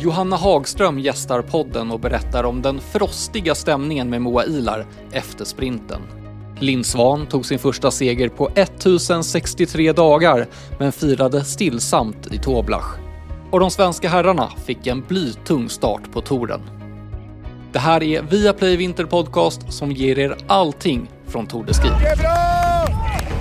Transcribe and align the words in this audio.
Johanna 0.00 0.36
Hagström 0.36 0.98
gästar 0.98 1.42
podden 1.42 1.90
och 1.90 2.00
berättar 2.00 2.44
om 2.44 2.62
den 2.62 2.80
frostiga 2.80 3.54
stämningen 3.54 4.10
med 4.10 4.22
Moa 4.22 4.44
Ilar 4.44 4.86
efter 5.12 5.44
sprinten. 5.44 6.02
Linn 6.60 6.84
Svan 6.84 7.26
tog 7.26 7.46
sin 7.46 7.58
första 7.58 7.90
seger 7.90 8.28
på 8.28 8.48
1063 8.54 9.92
dagar 9.92 10.46
men 10.78 10.92
firade 10.92 11.44
stillsamt 11.44 12.32
i 12.32 12.38
Toblach. 12.38 12.98
Och 13.50 13.60
de 13.60 13.70
svenska 13.70 14.08
herrarna 14.08 14.52
fick 14.66 14.86
en 14.86 15.00
blytung 15.00 15.68
start 15.68 16.12
på 16.12 16.20
touren. 16.20 16.60
Det 17.72 17.78
här 17.78 18.02
är 18.02 18.22
Viaplay 18.22 18.76
Vinter 18.76 19.04
Podcast 19.04 19.72
som 19.72 19.92
ger 19.92 20.18
er 20.18 20.36
allting 20.46 21.10
från 21.26 21.46
Tour 21.46 21.64
de 21.64 21.74
Ski. 21.74 21.88
Det 21.88 22.08
är 22.08 22.16
bra! 22.16 22.86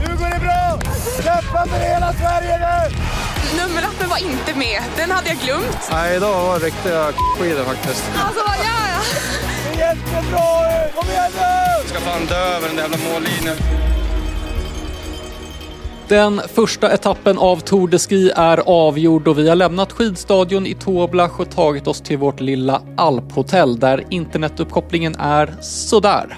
Nu 0.07 0.17
går 0.17 0.29
det 0.29 0.39
bra! 0.39 0.79
Kämpa 1.23 1.67
för 1.67 1.79
hela 1.79 2.13
Sverige 2.13 2.57
nu! 2.57 3.26
Nummerlappen 3.59 4.09
var 4.09 4.17
inte 4.17 4.59
med. 4.59 4.81
Den 4.97 5.11
hade 5.11 5.27
jag 5.29 5.37
glömt. 5.37 5.89
Nej, 5.91 6.15
idag 6.17 6.47
var 6.47 6.59
det 6.59 6.65
riktiga 6.65 7.11
skidor 7.39 7.63
faktiskt. 7.63 8.03
Alltså, 8.25 8.41
vad 8.47 8.57
gör 8.57 8.85
jag? 8.93 9.03
Det 9.73 9.81
är 9.81 9.87
jättebra! 9.87 10.91
Kom 10.95 11.09
igen 11.09 11.31
nu! 11.35 11.41
Jag 11.77 11.87
ska 11.87 11.99
fan 11.99 12.25
dö 12.25 12.55
över 12.55 12.67
den 12.67 12.75
där 12.75 12.83
jävla 12.83 12.97
mållinjen. 13.13 13.55
Den 16.07 16.41
första 16.55 16.93
etappen 16.93 17.37
av 17.37 17.59
Tour 17.59 17.87
de 17.87 17.99
Ski 17.99 18.31
är 18.35 18.57
avgjord 18.65 19.27
och 19.27 19.37
vi 19.37 19.49
har 19.49 19.55
lämnat 19.55 19.91
skidstadion 19.91 20.67
i 20.67 20.73
Toblach 20.73 21.39
och 21.39 21.51
tagit 21.51 21.87
oss 21.87 22.01
till 22.01 22.17
vårt 22.17 22.39
lilla 22.39 22.81
alphotell 22.97 23.79
där 23.79 24.03
internetuppkopplingen 24.09 25.15
är 25.15 25.55
sådär. 25.61 26.37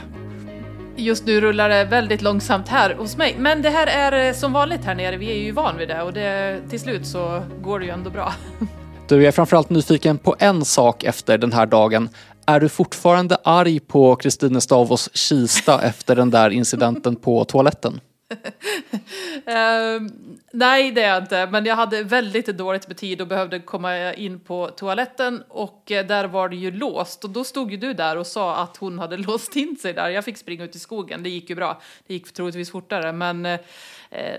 Just 0.99 1.25
nu 1.25 1.41
rullar 1.41 1.69
det 1.69 1.83
väldigt 1.85 2.21
långsamt 2.21 2.67
här 2.67 2.93
hos 2.93 3.17
mig, 3.17 3.35
men 3.37 3.61
det 3.61 3.69
här 3.69 3.87
är 3.87 4.27
eh, 4.27 4.33
som 4.33 4.53
vanligt 4.53 4.85
här 4.85 4.95
nere. 4.95 5.17
Vi 5.17 5.31
är 5.31 5.35
ju 5.35 5.51
van 5.51 5.77
vid 5.77 5.87
det 5.87 6.01
och 6.01 6.13
det, 6.13 6.59
till 6.69 6.79
slut 6.79 7.07
så 7.07 7.43
går 7.61 7.79
det 7.79 7.85
ju 7.85 7.91
ändå 7.91 8.09
bra. 8.09 8.33
Du, 9.07 9.15
jag 9.15 9.25
är 9.25 9.31
framförallt 9.31 9.69
nyfiken 9.69 10.17
på 10.17 10.35
en 10.39 10.65
sak 10.65 11.03
efter 11.03 11.37
den 11.37 11.53
här 11.53 11.65
dagen. 11.65 12.09
Är 12.45 12.59
du 12.59 12.69
fortfarande 12.69 13.37
arg 13.43 13.79
på 13.79 14.15
Kristine 14.15 14.61
Stavos 14.61 15.09
Kista 15.13 15.81
efter 15.81 16.15
den 16.15 16.29
där 16.29 16.49
incidenten 16.49 17.15
på 17.15 17.45
toaletten? 17.45 17.99
Uh, 18.31 20.09
nej, 20.51 20.91
det 20.91 21.03
är 21.03 21.09
jag 21.09 21.23
inte, 21.23 21.47
men 21.51 21.65
jag 21.65 21.75
hade 21.75 22.03
väldigt 22.03 22.45
dåligt 22.45 22.87
med 22.87 22.97
tid 22.97 23.21
och 23.21 23.27
behövde 23.27 23.59
komma 23.59 24.13
in 24.13 24.39
på 24.39 24.67
toaletten 24.67 25.43
och 25.47 25.91
eh, 25.91 26.05
där 26.05 26.25
var 26.27 26.49
det 26.49 26.55
ju 26.55 26.71
låst 26.71 27.23
och 27.23 27.29
då 27.29 27.43
stod 27.43 27.71
ju 27.71 27.77
du 27.77 27.93
där 27.93 28.17
och 28.17 28.27
sa 28.27 28.55
att 28.55 28.77
hon 28.77 28.99
hade 28.99 29.17
låst 29.27 29.55
in 29.55 29.77
sig 29.77 29.93
där. 29.93 30.09
Jag 30.09 30.25
fick 30.25 30.37
springa 30.37 30.63
ut 30.63 30.75
i 30.75 30.79
skogen, 30.79 31.23
det 31.23 31.29
gick 31.29 31.49
ju 31.49 31.55
bra. 31.55 31.81
Det 32.07 32.13
gick 32.13 32.33
troligtvis 32.33 32.71
fortare, 32.71 33.11
men 33.11 33.45
uh, 33.45 33.57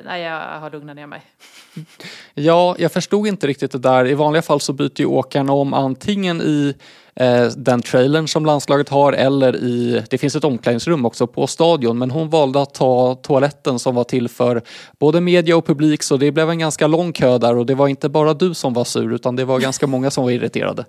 nej, 0.05 0.22
jag 0.22 0.61
har 0.61 0.70
lugnat 0.70 0.96
ner 0.96 1.06
mig. 1.06 1.22
Ja, 2.34 2.77
jag 2.78 2.92
förstod 2.92 3.27
inte 3.27 3.46
riktigt 3.46 3.72
det 3.72 3.78
där. 3.78 4.06
I 4.06 4.14
vanliga 4.14 4.42
fall 4.42 4.61
så 4.61 4.72
byter 4.72 5.00
ju 5.00 5.06
åkaren 5.06 5.50
om 5.50 5.74
antingen 5.74 6.41
i 6.41 6.74
den 7.56 7.83
trailern 7.83 8.28
som 8.28 8.47
landslaget 8.47 8.89
har 8.89 9.12
eller 9.12 9.56
i, 9.56 10.03
det 10.11 10.19
finns 10.19 10.36
ett 10.36 10.44
omklädningsrum 10.44 11.06
också 11.06 11.27
på 11.27 11.47
stadion 11.47 11.98
men 11.98 12.11
hon 12.11 12.30
valde 12.30 12.62
att 12.62 12.75
ta 12.75 13.14
toaletten 13.14 13.78
som 13.78 13.94
var 13.94 14.05
till 14.05 14.28
för 14.28 14.62
både 14.98 15.20
media 15.20 15.56
och 15.56 15.67
publik 15.67 16.02
så 16.02 16.17
det 16.17 16.33
blev 16.33 16.50
en 16.50 16.58
ganska 16.58 16.86
lång 16.86 17.12
kö 17.12 17.39
där 17.39 17.56
och 17.56 17.67
det 17.67 17.75
var 17.75 17.89
inte 17.89 18.08
bara 18.08 18.34
du 18.34 18.55
som 18.55 18.75
var 18.75 18.84
sur 18.84 19.14
utan 19.14 19.36
det 19.36 19.44
var 19.44 19.58
ganska 19.58 19.86
många 19.86 20.11
som 20.11 20.25
var 20.25 20.30
irriterade. 20.30 20.84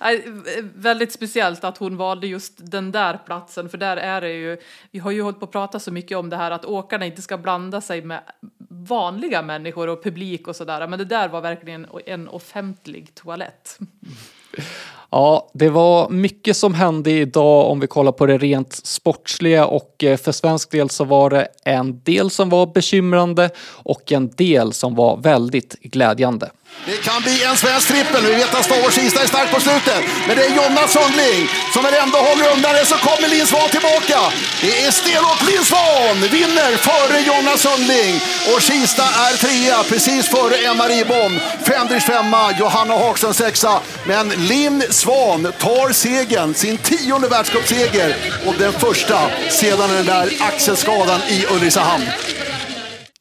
väldigt 0.74 1.12
speciellt 1.12 1.64
att 1.64 1.78
hon 1.78 1.96
valde 1.96 2.26
just 2.26 2.54
den 2.56 2.92
där 2.92 3.20
platsen 3.26 3.68
för 3.68 3.78
där 3.78 3.96
är 3.96 4.20
det 4.20 4.32
ju, 4.32 4.56
vi 4.90 4.98
har 4.98 5.10
ju 5.10 5.22
hållit 5.22 5.38
på 5.38 5.44
att 5.44 5.52
prata 5.52 5.78
så 5.78 5.92
mycket 5.92 6.18
om 6.18 6.30
det 6.30 6.36
här 6.36 6.50
att 6.50 6.64
åkarna 6.64 7.06
inte 7.06 7.22
ska 7.22 7.38
blanda 7.38 7.80
sig 7.80 8.02
med 8.02 8.20
vanliga 8.68 9.42
människor 9.42 9.88
och 9.88 10.04
publik 10.04 10.48
och 10.48 10.56
sådär 10.56 10.86
men 10.86 10.98
det 10.98 11.04
där 11.04 11.28
var 11.28 11.40
verkligen 11.40 11.86
en 12.06 12.28
offentlig 12.28 13.14
toalett. 13.14 13.78
Ja, 15.10 15.50
det 15.54 15.68
var 15.68 16.08
mycket 16.08 16.56
som 16.56 16.74
hände 16.74 17.10
idag 17.10 17.70
om 17.70 17.80
vi 17.80 17.86
kollar 17.86 18.12
på 18.12 18.26
det 18.26 18.38
rent 18.38 18.86
sportsliga 18.86 19.66
och 19.66 20.04
eh, 20.04 20.16
för 20.16 20.32
svensk 20.32 20.70
del 20.70 20.90
så 20.90 21.04
var 21.04 21.30
det 21.30 21.48
en 21.64 22.02
del 22.02 22.30
som 22.30 22.48
var 22.48 22.66
bekymrande 22.66 23.50
och 23.72 24.12
en 24.12 24.30
del 24.30 24.72
som 24.72 24.94
var 24.94 25.16
väldigt 25.16 25.76
glädjande. 25.82 26.50
Det 26.86 26.96
kan 27.08 27.22
bli 27.22 27.44
en 27.44 27.56
svensk 27.56 27.88
trippel. 27.88 28.22
Vi 28.26 28.34
vet 28.34 28.54
att 28.54 28.64
Stavårs 28.64 28.94
Kista 28.94 29.22
är 29.22 29.26
stark 29.26 29.50
på 29.54 29.60
slutet. 29.60 30.02
Men 30.26 30.36
det 30.36 30.44
är 30.44 30.50
Jonna 30.58 30.84
Sundling 30.96 31.40
som 31.74 31.82
är 31.88 31.92
ändå 32.04 32.18
håller 32.18 32.46
undan 32.54 32.72
det. 32.74 32.84
Så 32.92 32.96
kommer 33.06 33.28
Linn 33.28 33.46
Svahn 33.46 33.70
tillbaka. 33.76 34.18
Det 34.62 34.74
är 34.86 34.90
stenhårt. 34.90 35.42
Linn 35.48 35.64
Svahn 35.70 36.18
vinner 36.36 36.72
före 36.88 37.16
Jonna 37.28 37.54
Sundling. 37.64 38.14
Och 38.50 38.60
Kista 38.68 39.06
är 39.26 39.34
trea 39.44 39.78
precis 39.90 40.28
före 40.34 40.56
Emma 40.68 40.84
Ribom. 40.92 41.32
Fendrich 41.68 42.06
femma, 42.12 42.42
Johanna 42.60 42.94
Hagström 42.94 43.34
sexa. 43.34 43.72
Men 44.06 44.28
Linn 44.28 44.82
Svahn 45.00 45.42
tar 45.42 45.92
segern, 45.92 46.54
sin 46.54 46.76
tionde 46.76 47.28
världscupseger. 47.28 48.14
Och 48.46 48.54
den 48.58 48.72
första 48.72 49.18
sedan 49.50 49.90
den 49.90 50.06
där 50.06 50.28
axelskadan 50.40 51.20
i 51.20 51.46
Ulricehamn. 51.54 52.04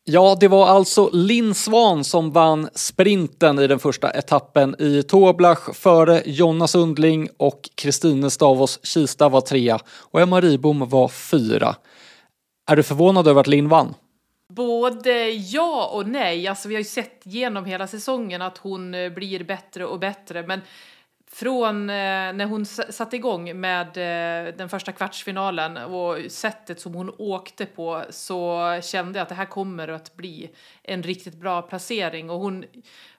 Ja, 0.04 0.38
det 0.40 0.48
var 0.48 0.68
alltså 0.68 1.10
Linn 1.14 1.56
Svan 1.56 2.04
som 2.04 2.32
vann 2.32 2.70
sprinten 2.74 3.60
i 3.60 3.68
den 3.68 3.80
första 3.80 4.12
etappen 4.12 4.76
i 4.80 5.04
Toblach 5.04 5.74
före 5.74 6.22
Jonna 6.26 6.68
Sundling 6.68 7.30
och 7.38 7.70
Kristine 7.76 8.30
Stavos 8.30 8.80
Kista 8.84 9.30
var 9.30 9.42
trea 9.42 9.80
och 9.88 10.22
Emma 10.22 10.42
Ribom 10.42 10.90
var 10.90 11.08
fyra. 11.08 11.76
Är 12.72 12.76
du 12.76 12.84
förvånad 12.84 13.28
över 13.28 13.42
att 13.42 13.48
Linn 13.48 13.70
vann? 13.70 13.94
Både 14.54 15.30
ja 15.30 15.90
och 15.94 16.08
nej. 16.08 16.48
Alltså, 16.48 16.68
vi 16.68 16.76
har 16.76 16.80
ju 16.80 16.86
sett 16.86 17.22
genom 17.24 17.66
hela 17.66 17.88
säsongen 17.88 18.42
att 18.42 18.58
hon 18.58 18.94
eh, 18.94 19.10
blir 19.10 19.44
bättre 19.44 19.86
och 19.86 20.00
bättre, 20.00 20.44
men 20.48 20.62
från 21.40 21.90
eh, 21.90 21.96
när 22.34 22.46
hon 22.46 22.66
satte 22.66 23.16
igång 23.16 23.60
med 23.60 23.88
eh, 23.88 24.54
den 24.56 24.70
första 24.70 24.92
kvartsfinalen 24.92 25.78
och 25.78 26.32
sättet 26.32 26.80
som 26.80 26.94
hon 26.94 27.16
åkte 27.18 27.66
på 27.66 28.04
så 28.10 28.80
kände 28.84 29.20
jag 29.20 29.24
att 29.24 29.30
det 29.30 29.36
här 29.36 29.46
kommer 29.46 29.88
att 29.88 30.16
bli 30.16 30.50
en 30.84 31.04
riktigt 31.04 31.36
bra 31.36 31.62
placering. 31.62 32.30
Och 32.30 32.40
hon 32.40 32.66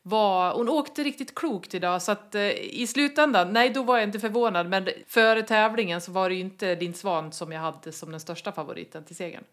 var, 0.03 0.55
hon 0.55 0.69
åkte 0.69 1.03
riktigt 1.03 1.35
klokt 1.35 1.75
idag. 1.75 2.03
Så 2.03 2.13
att 2.13 2.35
eh, 2.35 2.51
i 2.51 2.87
slutändan, 2.87 3.53
nej 3.53 3.71
då 3.71 3.83
var 3.83 3.99
jag 3.99 4.09
inte 4.09 4.21
förvånad. 4.21 4.69
Men 4.69 4.89
före 5.07 5.43
tävlingen 5.43 6.01
så 6.01 6.13
var 6.13 6.29
det 6.29 6.35
ju 6.35 6.41
inte 6.41 6.75
din 6.75 6.95
Svan 6.95 7.33
som 7.33 7.53
jag 7.53 7.61
hade 7.61 7.93
som 7.93 8.11
den 8.11 8.21
största 8.21 8.53
favoriten 8.53 9.05
till 9.05 9.17
segern. 9.17 9.45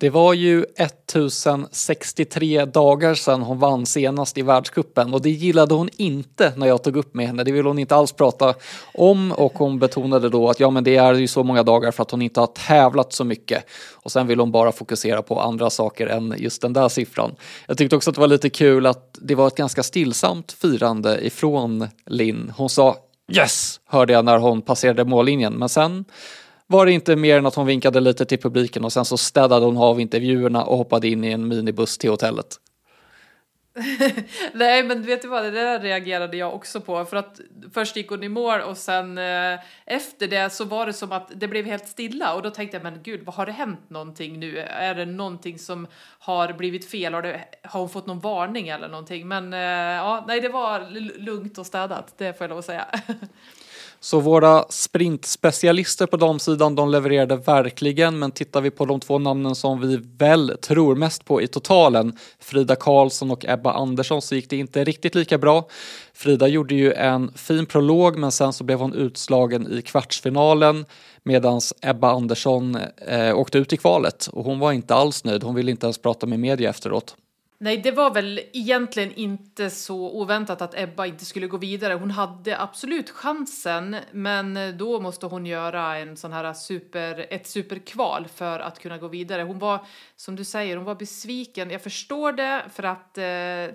Det 0.00 0.10
var 0.10 0.34
ju 0.34 0.64
1063 0.76 2.64
dagar 2.64 3.14
sedan 3.14 3.42
hon 3.42 3.58
vann 3.58 3.86
senast 3.86 4.38
i 4.38 4.42
världskuppen 4.42 5.14
och 5.14 5.22
det 5.22 5.30
gillade 5.30 5.74
hon 5.74 5.88
inte 5.96 6.52
när 6.56 6.66
jag 6.66 6.82
tog 6.82 6.96
upp 6.96 7.14
med 7.14 7.26
henne. 7.26 7.44
Det 7.44 7.52
ville 7.52 7.68
hon 7.68 7.78
inte 7.78 7.96
alls 7.96 8.12
prata 8.12 8.54
om 8.94 9.32
och 9.32 9.52
hon 9.52 9.78
betonade 9.78 10.28
då 10.28 10.50
att 10.50 10.60
ja 10.60 10.70
men 10.70 10.84
det 10.84 10.96
är 10.96 11.14
ju 11.14 11.26
så 11.26 11.44
många 11.44 11.62
dagar 11.62 11.90
för 11.90 12.02
att 12.02 12.10
hon 12.10 12.22
inte 12.22 12.40
har 12.40 12.46
tävlat 12.46 13.12
så 13.12 13.24
mycket. 13.24 13.64
Och 13.92 14.12
sen 14.12 14.26
vill 14.26 14.40
hon 14.40 14.52
bara 14.52 14.72
fokusera 14.72 15.22
på 15.22 15.40
andra 15.40 15.70
saker 15.70 16.06
än 16.06 16.34
just 16.38 16.62
den 16.62 16.72
där 16.72 16.88
siffran. 16.88 17.34
Jag 17.66 17.78
tyckte 17.78 17.96
också 17.96 18.10
att 18.10 18.14
det 18.14 18.20
var 18.20 18.28
lite 18.28 18.50
kul 18.50 18.86
att 18.86 19.18
det 19.22 19.34
var 19.34 19.46
ett 19.46 19.56
ganska 19.56 19.82
stillsamt 19.82 20.52
firande 20.52 21.26
ifrån 21.26 21.88
Linn. 22.06 22.52
Hon 22.56 22.68
sa 22.68 22.96
yes, 23.32 23.80
hörde 23.86 24.12
jag 24.12 24.24
när 24.24 24.38
hon 24.38 24.62
passerade 24.62 25.04
mållinjen, 25.04 25.52
men 25.52 25.68
sen 25.68 26.04
var 26.66 26.86
det 26.86 26.92
inte 26.92 27.16
mer 27.16 27.38
än 27.38 27.46
att 27.46 27.54
hon 27.54 27.66
vinkade 27.66 28.00
lite 28.00 28.24
till 28.24 28.38
publiken 28.38 28.84
och 28.84 28.92
sen 28.92 29.04
så 29.04 29.16
städade 29.16 29.66
hon 29.66 29.76
av 29.76 30.00
intervjuerna 30.00 30.64
och 30.64 30.76
hoppade 30.76 31.08
in 31.08 31.24
i 31.24 31.30
en 31.30 31.48
minibuss 31.48 31.98
till 31.98 32.10
hotellet. 32.10 32.58
Nej 34.52 34.82
men 34.82 35.02
vet 35.02 35.22
du 35.22 35.28
vad, 35.28 35.44
det 35.44 35.50
där 35.50 35.80
reagerade 35.80 36.36
jag 36.36 36.54
också 36.54 36.80
på 36.80 37.04
för 37.04 37.16
att 37.16 37.40
först 37.74 37.96
gick 37.96 38.10
hon 38.10 38.22
i 38.22 38.28
mål 38.28 38.60
och 38.60 38.76
sen 38.76 39.18
eh, 39.18 39.60
efter 39.86 40.28
det 40.28 40.50
så 40.50 40.64
var 40.64 40.86
det 40.86 40.92
som 40.92 41.12
att 41.12 41.30
det 41.34 41.48
blev 41.48 41.64
helt 41.64 41.88
stilla 41.88 42.34
och 42.34 42.42
då 42.42 42.50
tänkte 42.50 42.76
jag 42.76 42.82
men 42.82 43.02
gud 43.02 43.24
vad 43.24 43.34
har 43.34 43.46
det 43.46 43.52
hänt 43.52 43.90
någonting 43.90 44.40
nu? 44.40 44.58
Är 44.58 44.94
det 44.94 45.06
någonting 45.06 45.58
som 45.58 45.86
har 46.18 46.52
blivit 46.52 46.90
fel? 46.90 47.14
Har, 47.14 47.22
det, 47.22 47.44
har 47.62 47.80
hon 47.80 47.88
fått 47.88 48.06
någon 48.06 48.20
varning 48.20 48.68
eller 48.68 48.88
någonting? 48.88 49.28
Men 49.28 49.52
eh, 49.52 49.60
ja, 49.60 50.24
nej 50.28 50.40
det 50.40 50.48
var 50.48 50.90
lugnt 51.18 51.58
och 51.58 51.66
städat, 51.66 52.14
det 52.18 52.38
får 52.38 52.44
jag 52.44 52.48
lov 52.48 52.58
att 52.58 52.64
säga. 52.64 52.86
Så 54.04 54.20
våra 54.20 54.64
sprintspecialister 54.68 56.06
på 56.06 56.16
damsidan, 56.16 56.74
de 56.74 56.90
levererade 56.90 57.36
verkligen, 57.36 58.18
men 58.18 58.30
tittar 58.30 58.60
vi 58.60 58.70
på 58.70 58.84
de 58.84 59.00
två 59.00 59.18
namnen 59.18 59.54
som 59.54 59.80
vi 59.80 60.00
väl 60.18 60.56
tror 60.60 60.94
mest 60.94 61.24
på 61.24 61.42
i 61.42 61.46
totalen, 61.46 62.18
Frida 62.40 62.76
Karlsson 62.76 63.30
och 63.30 63.44
Ebba 63.44 63.72
Andersson, 63.72 64.22
så 64.22 64.34
gick 64.34 64.50
det 64.50 64.56
inte 64.56 64.84
riktigt 64.84 65.14
lika 65.14 65.38
bra. 65.38 65.68
Frida 66.14 66.48
gjorde 66.48 66.74
ju 66.74 66.92
en 66.92 67.32
fin 67.34 67.66
prolog, 67.66 68.18
men 68.18 68.32
sen 68.32 68.52
så 68.52 68.64
blev 68.64 68.78
hon 68.78 68.94
utslagen 68.94 69.72
i 69.72 69.82
kvartsfinalen 69.82 70.84
medan 71.22 71.60
Ebba 71.82 72.10
Andersson 72.10 72.78
eh, 73.08 73.38
åkte 73.38 73.58
ut 73.58 73.72
i 73.72 73.76
kvalet 73.76 74.26
och 74.32 74.44
hon 74.44 74.58
var 74.58 74.72
inte 74.72 74.94
alls 74.94 75.24
nöjd. 75.24 75.42
Hon 75.42 75.54
ville 75.54 75.70
inte 75.70 75.86
ens 75.86 75.98
prata 75.98 76.26
med 76.26 76.40
media 76.40 76.70
efteråt. 76.70 77.16
Nej, 77.64 77.76
det 77.76 77.90
var 77.90 78.10
väl 78.10 78.40
egentligen 78.52 79.12
inte 79.12 79.70
så 79.70 80.10
oväntat 80.10 80.62
att 80.62 80.78
Ebba 80.78 81.06
inte 81.06 81.24
skulle 81.24 81.46
gå 81.46 81.56
vidare. 81.56 81.94
Hon 81.94 82.10
hade 82.10 82.60
absolut 82.60 83.10
chansen, 83.10 83.96
men 84.12 84.78
då 84.78 85.00
måste 85.00 85.26
hon 85.26 85.46
göra 85.46 85.98
en 85.98 86.16
sån 86.16 86.32
här 86.32 86.52
super, 86.52 87.26
ett 87.30 87.46
superkval 87.46 88.28
för 88.34 88.60
att 88.60 88.78
kunna 88.78 88.98
gå 88.98 89.08
vidare. 89.08 89.42
Hon 89.42 89.58
var, 89.58 89.86
som 90.16 90.36
du 90.36 90.44
säger, 90.44 90.76
hon 90.76 90.84
var 90.84 90.94
besviken. 90.94 91.70
Jag 91.70 91.82
förstår 91.82 92.32
det, 92.32 92.64
för 92.74 92.82
att 92.82 93.18
eh, 93.18 93.22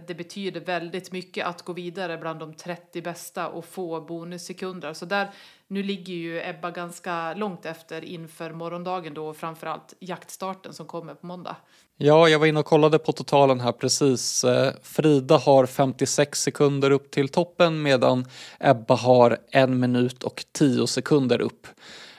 det 0.07 0.18
betyder 0.18 0.62
väldigt 0.62 1.12
mycket 1.12 1.45
att 1.45 1.62
gå 1.62 1.74
vidare 1.74 2.18
bland 2.18 2.39
de 2.39 2.53
30 2.53 3.01
bästa 3.01 3.47
och 3.47 3.65
få 3.65 4.01
bonussekunder. 4.01 4.94
Så 4.94 5.06
där, 5.06 5.30
nu 5.69 5.83
ligger 5.83 6.13
ju 6.13 6.42
Ebba 6.50 6.71
ganska 6.71 7.33
långt 7.33 7.66
efter 7.66 8.06
inför 8.06 8.51
morgondagen 8.51 9.13
då, 9.13 9.27
och 9.27 9.38
framförallt 9.38 9.94
jaktstarten 10.00 10.74
som 10.74 10.86
kommer 10.86 11.13
på 11.13 11.25
måndag. 11.25 11.56
Ja, 11.98 12.30
jag 12.30 12.39
var 12.39 12.45
inne 12.45 12.60
och 12.60 12.66
kollade 12.66 13.00
på 13.00 13.12
totalen 13.12 13.60
här 13.60 13.71
precis. 13.71 14.44
Eh, 14.44 14.74
Frida 14.83 15.38
har 15.38 15.66
56 15.66 16.42
sekunder 16.42 16.92
upp 16.92 17.12
till 17.12 17.30
toppen 17.30 17.81
medan 17.81 18.25
Ebba 18.60 18.95
har 18.95 19.38
en 19.51 19.80
minut 19.80 20.24
och 20.24 20.45
10 20.51 20.88
sekunder 20.88 21.42
upp. 21.42 21.68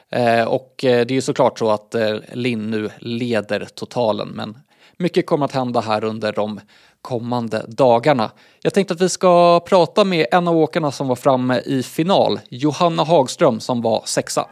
Eh, 0.09 0.45
och 0.45 0.85
eh, 0.85 1.07
det 1.07 1.13
är 1.13 1.17
ju 1.17 1.21
såklart 1.21 1.59
så 1.59 1.71
att 1.71 1.95
Linn 2.33 2.71
nu 2.71 2.91
leder 2.99 3.65
totalen 3.65 4.29
men 4.29 4.59
mycket 4.97 5.27
kommer 5.27 5.45
att 5.45 5.53
hända 5.53 5.81
här 5.81 6.05
under 6.05 6.33
de 6.33 6.61
kommande 7.03 7.65
dagarna. 7.69 8.31
Jag 8.63 8.75
tänkte 8.75 8.95
att 8.95 9.01
vi 9.01 9.09
ska 9.09 9.61
prata 9.61 10.05
med 10.05 10.27
en 10.33 10.49
av 10.49 10.57
åkarna 10.57 10.91
som 10.91 11.09
var 11.09 11.17
framme 11.17 11.61
i 11.65 11.83
final, 11.83 12.41
Johanna 12.49 13.05
Hagström 13.05 13.61
som 13.61 13.83
var 13.83 14.03
sexa. 14.07 14.49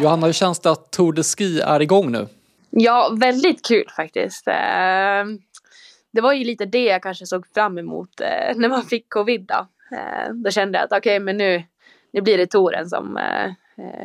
Johanna, 0.00 0.26
hur 0.26 0.32
känns 0.32 0.60
det 0.60 0.70
att 0.70 0.90
Tour 0.90 1.12
de 1.12 1.22
Ski 1.22 1.60
är 1.60 1.82
igång 1.82 2.12
nu? 2.12 2.28
Ja, 2.70 3.10
väldigt 3.20 3.66
kul 3.66 3.86
faktiskt. 3.96 4.48
Eh, 4.48 5.24
det 6.12 6.20
var 6.20 6.32
ju 6.32 6.44
lite 6.44 6.66
det 6.66 6.84
jag 6.84 7.02
kanske 7.02 7.26
såg 7.26 7.46
fram 7.54 7.78
emot 7.78 8.20
eh, 8.20 8.56
när 8.56 8.68
man 8.68 8.82
fick 8.82 9.08
covid. 9.08 9.46
Då, 9.46 9.66
eh, 9.96 10.32
då 10.32 10.50
kände 10.50 10.78
jag 10.78 10.84
att 10.84 10.98
okej, 10.98 10.98
okay, 10.98 11.20
men 11.20 11.36
nu, 11.36 11.62
nu 12.12 12.20
blir 12.20 12.38
det 12.38 12.46
touren 12.46 12.88
som 12.88 13.18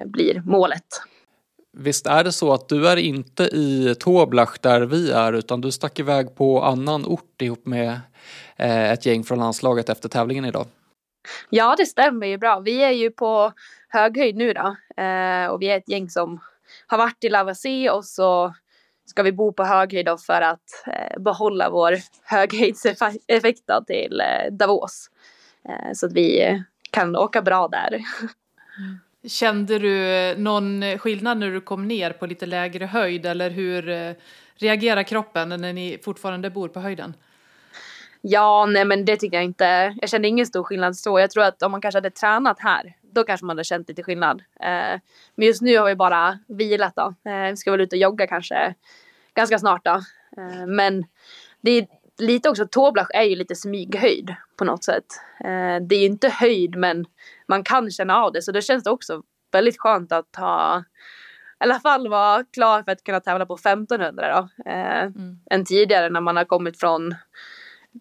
blir 0.05 0.41
målet. 0.45 1.01
Visst 1.79 2.07
är 2.07 2.23
det 2.23 2.31
så 2.31 2.53
att 2.53 2.69
du 2.69 2.87
är 2.87 2.97
inte 2.97 3.43
i 3.43 3.95
Toblach 3.99 4.59
där 4.61 4.81
vi 4.81 5.11
är 5.11 5.33
utan 5.33 5.61
du 5.61 5.71
stack 5.71 5.99
iväg 5.99 6.35
på 6.35 6.61
annan 6.61 7.05
ort 7.05 7.41
ihop 7.41 7.65
med 7.65 7.99
ett 8.57 9.05
gäng 9.05 9.23
från 9.23 9.39
landslaget 9.39 9.89
efter 9.89 10.09
tävlingen 10.09 10.45
idag? 10.45 10.65
Ja, 11.49 11.75
det 11.77 11.85
stämmer 11.85 12.27
ju 12.27 12.37
bra. 12.37 12.59
Vi 12.59 12.83
är 12.83 12.91
ju 12.91 13.11
på 13.11 13.53
höghöjd 13.89 14.35
nu 14.35 14.53
då 14.53 14.75
och 15.51 15.61
vi 15.61 15.65
är 15.69 15.77
ett 15.77 15.89
gäng 15.89 16.09
som 16.09 16.39
har 16.87 16.97
varit 16.97 17.23
i 17.23 17.29
Lavazé 17.29 17.89
och 17.89 18.05
så 18.05 18.53
ska 19.09 19.23
vi 19.23 19.31
bo 19.31 19.53
på 19.53 19.63
höghöjd 19.63 20.05
då 20.05 20.17
för 20.17 20.41
att 20.41 20.83
eh, 20.87 21.21
behålla 21.21 21.69
vår 21.69 21.95
höghöjdseffekt 22.23 23.69
till 23.87 24.21
eh, 24.21 24.51
Davos. 24.51 25.09
Eh, 25.69 25.93
så 25.93 26.05
att 26.05 26.13
vi 26.13 26.63
kan 26.91 27.15
åka 27.15 27.41
bra 27.41 27.67
där. 27.67 27.99
Kände 29.27 29.79
du 29.79 30.35
någon 30.37 30.97
skillnad 30.97 31.37
när 31.37 31.51
du 31.51 31.61
kom 31.61 31.87
ner 31.87 32.11
på 32.11 32.25
lite 32.25 32.45
lägre 32.45 32.85
höjd 32.85 33.25
eller 33.25 33.49
hur 33.49 33.89
eh, 33.89 34.11
reagerar 34.55 35.03
kroppen 35.03 35.49
när 35.49 35.73
ni 35.73 35.99
fortfarande 36.03 36.49
bor 36.49 36.67
på 36.67 36.79
höjden? 36.79 37.13
Ja, 38.21 38.65
nej 38.65 38.85
men 38.85 39.05
det 39.05 39.17
tycker 39.17 39.37
jag 39.37 39.43
inte. 39.43 39.95
Jag 40.01 40.09
kände 40.09 40.27
ingen 40.27 40.45
stor 40.45 40.63
skillnad 40.63 40.97
så. 40.97 41.19
Jag 41.19 41.31
tror 41.31 41.43
att 41.43 41.61
om 41.61 41.71
man 41.71 41.81
kanske 41.81 41.97
hade 41.97 42.11
tränat 42.11 42.59
här 42.59 42.95
då 43.01 43.23
kanske 43.23 43.45
man 43.45 43.57
hade 43.57 43.63
känt 43.63 43.89
lite 43.89 44.03
skillnad. 44.03 44.43
Eh, 44.59 44.99
men 45.35 45.47
just 45.47 45.61
nu 45.61 45.77
har 45.77 45.85
vi 45.85 45.95
bara 45.95 46.39
vilat 46.47 46.95
då. 46.95 47.13
Eh, 47.31 47.49
vi 47.49 47.57
ska 47.57 47.71
väl 47.71 47.81
ut 47.81 47.93
och 47.93 47.99
jogga 47.99 48.27
kanske 48.27 48.75
ganska 49.33 49.59
snart 49.59 49.85
då. 49.85 50.01
Men 50.67 51.05
det 51.61 51.71
är 51.71 51.87
lite 52.17 52.49
också, 52.49 52.67
Toblach 52.67 53.07
är 53.13 53.23
ju 53.23 53.35
lite 53.35 53.55
smyghöjd 53.55 54.35
på 54.57 54.65
något 54.65 54.83
sätt. 54.83 55.05
Det 55.81 55.95
är 55.95 55.99
ju 55.99 56.05
inte 56.05 56.29
höjd 56.29 56.75
men 56.75 57.05
man 57.49 57.63
kan 57.63 57.91
känna 57.91 58.17
av 58.17 58.31
det 58.31 58.41
så 58.41 58.51
då 58.51 58.61
känns 58.61 58.83
det 58.83 58.89
också 58.89 59.21
väldigt 59.51 59.79
skönt 59.79 60.11
att 60.11 60.35
ha 60.35 60.83
i 61.59 61.63
alla 61.63 61.79
fall 61.79 62.07
vara 62.07 62.43
klar 62.53 62.83
för 62.83 62.91
att 62.91 63.03
kunna 63.03 63.19
tävla 63.19 63.45
på 63.45 63.53
1500 63.53 64.11
då. 64.37 64.71
Eh, 64.71 65.01
mm. 65.01 65.39
Än 65.51 65.65
tidigare 65.65 66.09
när 66.09 66.21
man 66.21 66.37
har 66.37 66.45
kommit 66.45 66.79
från 66.79 67.15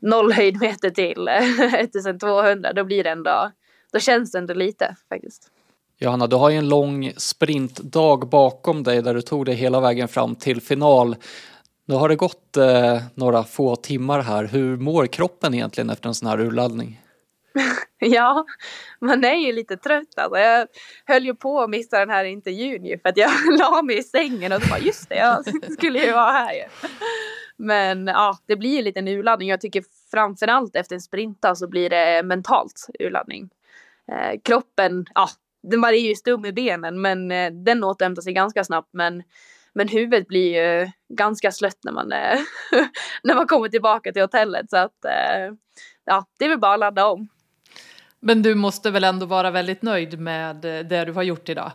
noll 0.02 0.32
höjdmeter 0.32 0.90
till 0.90 1.28
1200. 1.74 2.72
Då 2.72 2.84
blir 2.84 3.04
det 3.04 3.10
ändå 3.10 3.50
då 3.92 3.98
känns 3.98 4.32
det 4.32 4.38
ändå 4.38 4.54
lite 4.54 4.96
faktiskt. 5.08 5.50
Johanna, 5.98 6.26
du 6.26 6.36
har 6.36 6.50
ju 6.50 6.56
en 6.56 6.68
lång 6.68 7.12
sprintdag 7.16 8.28
bakom 8.28 8.82
dig 8.82 9.02
där 9.02 9.14
du 9.14 9.22
tog 9.22 9.46
dig 9.46 9.54
hela 9.54 9.80
vägen 9.80 10.08
fram 10.08 10.34
till 10.34 10.60
final. 10.60 11.16
Nu 11.86 11.94
har 11.94 12.08
det 12.08 12.16
gått 12.16 12.56
eh, 12.56 13.02
några 13.14 13.44
få 13.44 13.76
timmar 13.76 14.20
här. 14.20 14.44
Hur 14.44 14.76
mår 14.76 15.06
kroppen 15.06 15.54
egentligen 15.54 15.90
efter 15.90 16.08
en 16.08 16.14
sån 16.14 16.28
här 16.28 16.40
urladdning? 16.40 17.00
ja, 18.14 18.46
man 19.00 19.24
är 19.24 19.34
ju 19.34 19.52
lite 19.52 19.76
trött 19.76 20.18
alltså. 20.18 20.38
Jag 20.38 20.68
höll 21.06 21.24
ju 21.24 21.34
på 21.34 21.60
att 21.60 21.70
missa 21.70 21.98
den 21.98 22.10
här 22.10 22.24
intervjun 22.24 22.84
ju 22.84 22.98
för 22.98 23.08
att 23.08 23.16
jag 23.16 23.30
la 23.58 23.82
mig 23.82 23.98
i 23.98 24.02
sängen 24.02 24.52
och 24.52 24.62
så 24.62 24.68
bara 24.68 24.78
just 24.78 25.08
det, 25.08 25.16
jag 25.16 25.44
skulle 25.72 26.04
ju 26.04 26.12
vara 26.12 26.32
här 26.32 26.54
ju. 26.54 26.62
Men 27.56 28.06
ja, 28.06 28.38
det 28.46 28.56
blir 28.56 28.76
ju 28.76 28.82
lite 28.82 28.98
en 28.98 29.08
urladdning. 29.08 29.48
Jag 29.48 29.60
tycker 29.60 29.84
framförallt 30.10 30.76
efter 30.76 30.94
en 30.94 31.00
sprinta 31.00 31.54
så 31.54 31.68
blir 31.68 31.90
det 31.90 32.22
mentalt 32.22 32.86
urladdning 33.00 33.50
eh, 34.12 34.40
kroppen, 34.44 35.06
ja, 35.14 35.28
den 35.62 35.80
var 35.80 35.92
ju 35.92 36.14
stum 36.14 36.44
i 36.44 36.52
benen 36.52 37.00
men 37.00 37.30
eh, 37.30 37.52
den 37.52 37.84
återhämtar 37.84 38.22
sig 38.22 38.32
ganska 38.32 38.64
snabbt 38.64 38.88
men 38.92 39.22
men 39.72 39.88
huvudet 39.88 40.28
blir 40.28 40.54
ju 40.54 40.90
ganska 41.08 41.52
slött 41.52 41.78
när 41.84 41.92
man, 41.92 42.12
eh, 42.12 42.38
när 43.22 43.34
man 43.34 43.46
kommer 43.46 43.68
tillbaka 43.68 44.12
till 44.12 44.22
hotellet 44.22 44.70
så 44.70 44.76
att 44.76 45.04
eh, 45.04 45.54
ja, 46.04 46.24
det 46.38 46.44
är 46.44 46.48
väl 46.48 46.58
bara 46.58 46.74
att 46.74 46.80
ladda 46.80 47.06
om. 47.06 47.28
Men 48.20 48.42
du 48.42 48.54
måste 48.54 48.90
väl 48.90 49.04
ändå 49.04 49.26
vara 49.26 49.50
väldigt 49.50 49.82
nöjd 49.82 50.20
med 50.20 50.64
eh, 50.64 50.86
det 50.86 51.04
du 51.04 51.12
har 51.12 51.22
gjort 51.22 51.48
idag? 51.48 51.72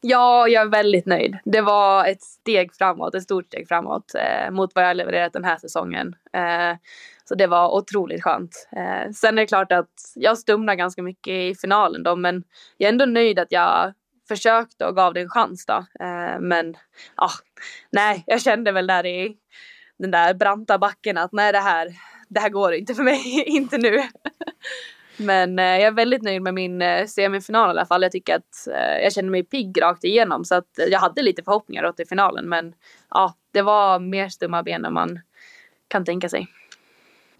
Ja, 0.00 0.48
jag 0.48 0.62
är 0.62 0.70
väldigt 0.70 1.06
nöjd. 1.06 1.38
Det 1.44 1.60
var 1.60 2.06
ett 2.06 2.22
steg 2.22 2.74
framåt, 2.74 3.14
ett 3.14 3.22
stort 3.22 3.46
steg 3.46 3.68
framåt 3.68 4.14
eh, 4.14 4.50
mot 4.50 4.74
vad 4.74 4.84
jag 4.84 4.96
levererat 4.96 5.32
den 5.32 5.44
här 5.44 5.56
säsongen. 5.56 6.14
Eh, 6.32 6.76
så 7.24 7.34
det 7.34 7.46
var 7.46 7.76
otroligt 7.76 8.22
skönt. 8.22 8.68
Eh, 8.76 9.10
sen 9.12 9.38
är 9.38 9.42
det 9.42 9.46
klart 9.46 9.72
att 9.72 10.12
jag 10.14 10.38
stumnar 10.38 10.74
ganska 10.74 11.02
mycket 11.02 11.32
i 11.32 11.54
finalen 11.54 12.02
då, 12.02 12.16
men 12.16 12.44
jag 12.76 12.88
är 12.88 12.92
ändå 12.92 13.04
nöjd 13.04 13.38
att 13.38 13.52
jag 13.52 13.92
försökte 14.28 14.86
och 14.86 14.96
gav 14.96 15.14
det 15.14 15.20
en 15.20 15.28
chans 15.28 15.66
då. 15.66 15.86
Eh, 16.00 16.40
men 16.40 16.74
ja, 17.16 17.30
nej, 17.92 18.24
jag 18.26 18.42
kände 18.42 18.72
väl 18.72 18.86
där 18.86 19.06
i 19.06 19.36
den 19.98 20.10
där 20.10 20.34
branta 20.34 20.78
backen 20.78 21.18
att 21.18 21.32
nej, 21.32 21.52
det 21.52 21.58
här, 21.58 21.88
det 22.28 22.40
här 22.40 22.48
går 22.48 22.74
inte 22.74 22.94
för 22.94 23.02
mig, 23.02 23.42
inte 23.46 23.78
nu. 23.78 24.02
Men 25.18 25.58
eh, 25.58 25.64
jag 25.64 25.82
är 25.82 25.92
väldigt 25.92 26.22
nöjd 26.22 26.42
med 26.42 26.54
min 26.54 26.82
eh, 26.82 27.06
semifinal 27.06 27.68
i 27.68 27.70
alla 27.70 27.86
fall. 27.86 28.02
Jag 28.02 28.12
tycker 28.12 28.34
att 28.36 28.66
eh, 28.70 29.02
jag 29.02 29.12
känner 29.12 29.30
mig 29.30 29.44
pigg 29.44 29.82
rakt 29.82 30.04
igenom 30.04 30.44
så 30.44 30.54
att 30.54 30.78
jag 30.90 30.98
hade 30.98 31.22
lite 31.22 31.42
förhoppningar 31.42 31.84
åt 31.84 32.00
i 32.00 32.04
finalen 32.04 32.48
men 32.48 32.74
ja, 33.10 33.34
det 33.52 33.62
var 33.62 33.98
mer 33.98 34.28
stumma 34.28 34.62
ben 34.62 34.84
än 34.84 34.92
man 34.92 35.20
kan 35.88 36.04
tänka 36.04 36.28
sig. 36.28 36.46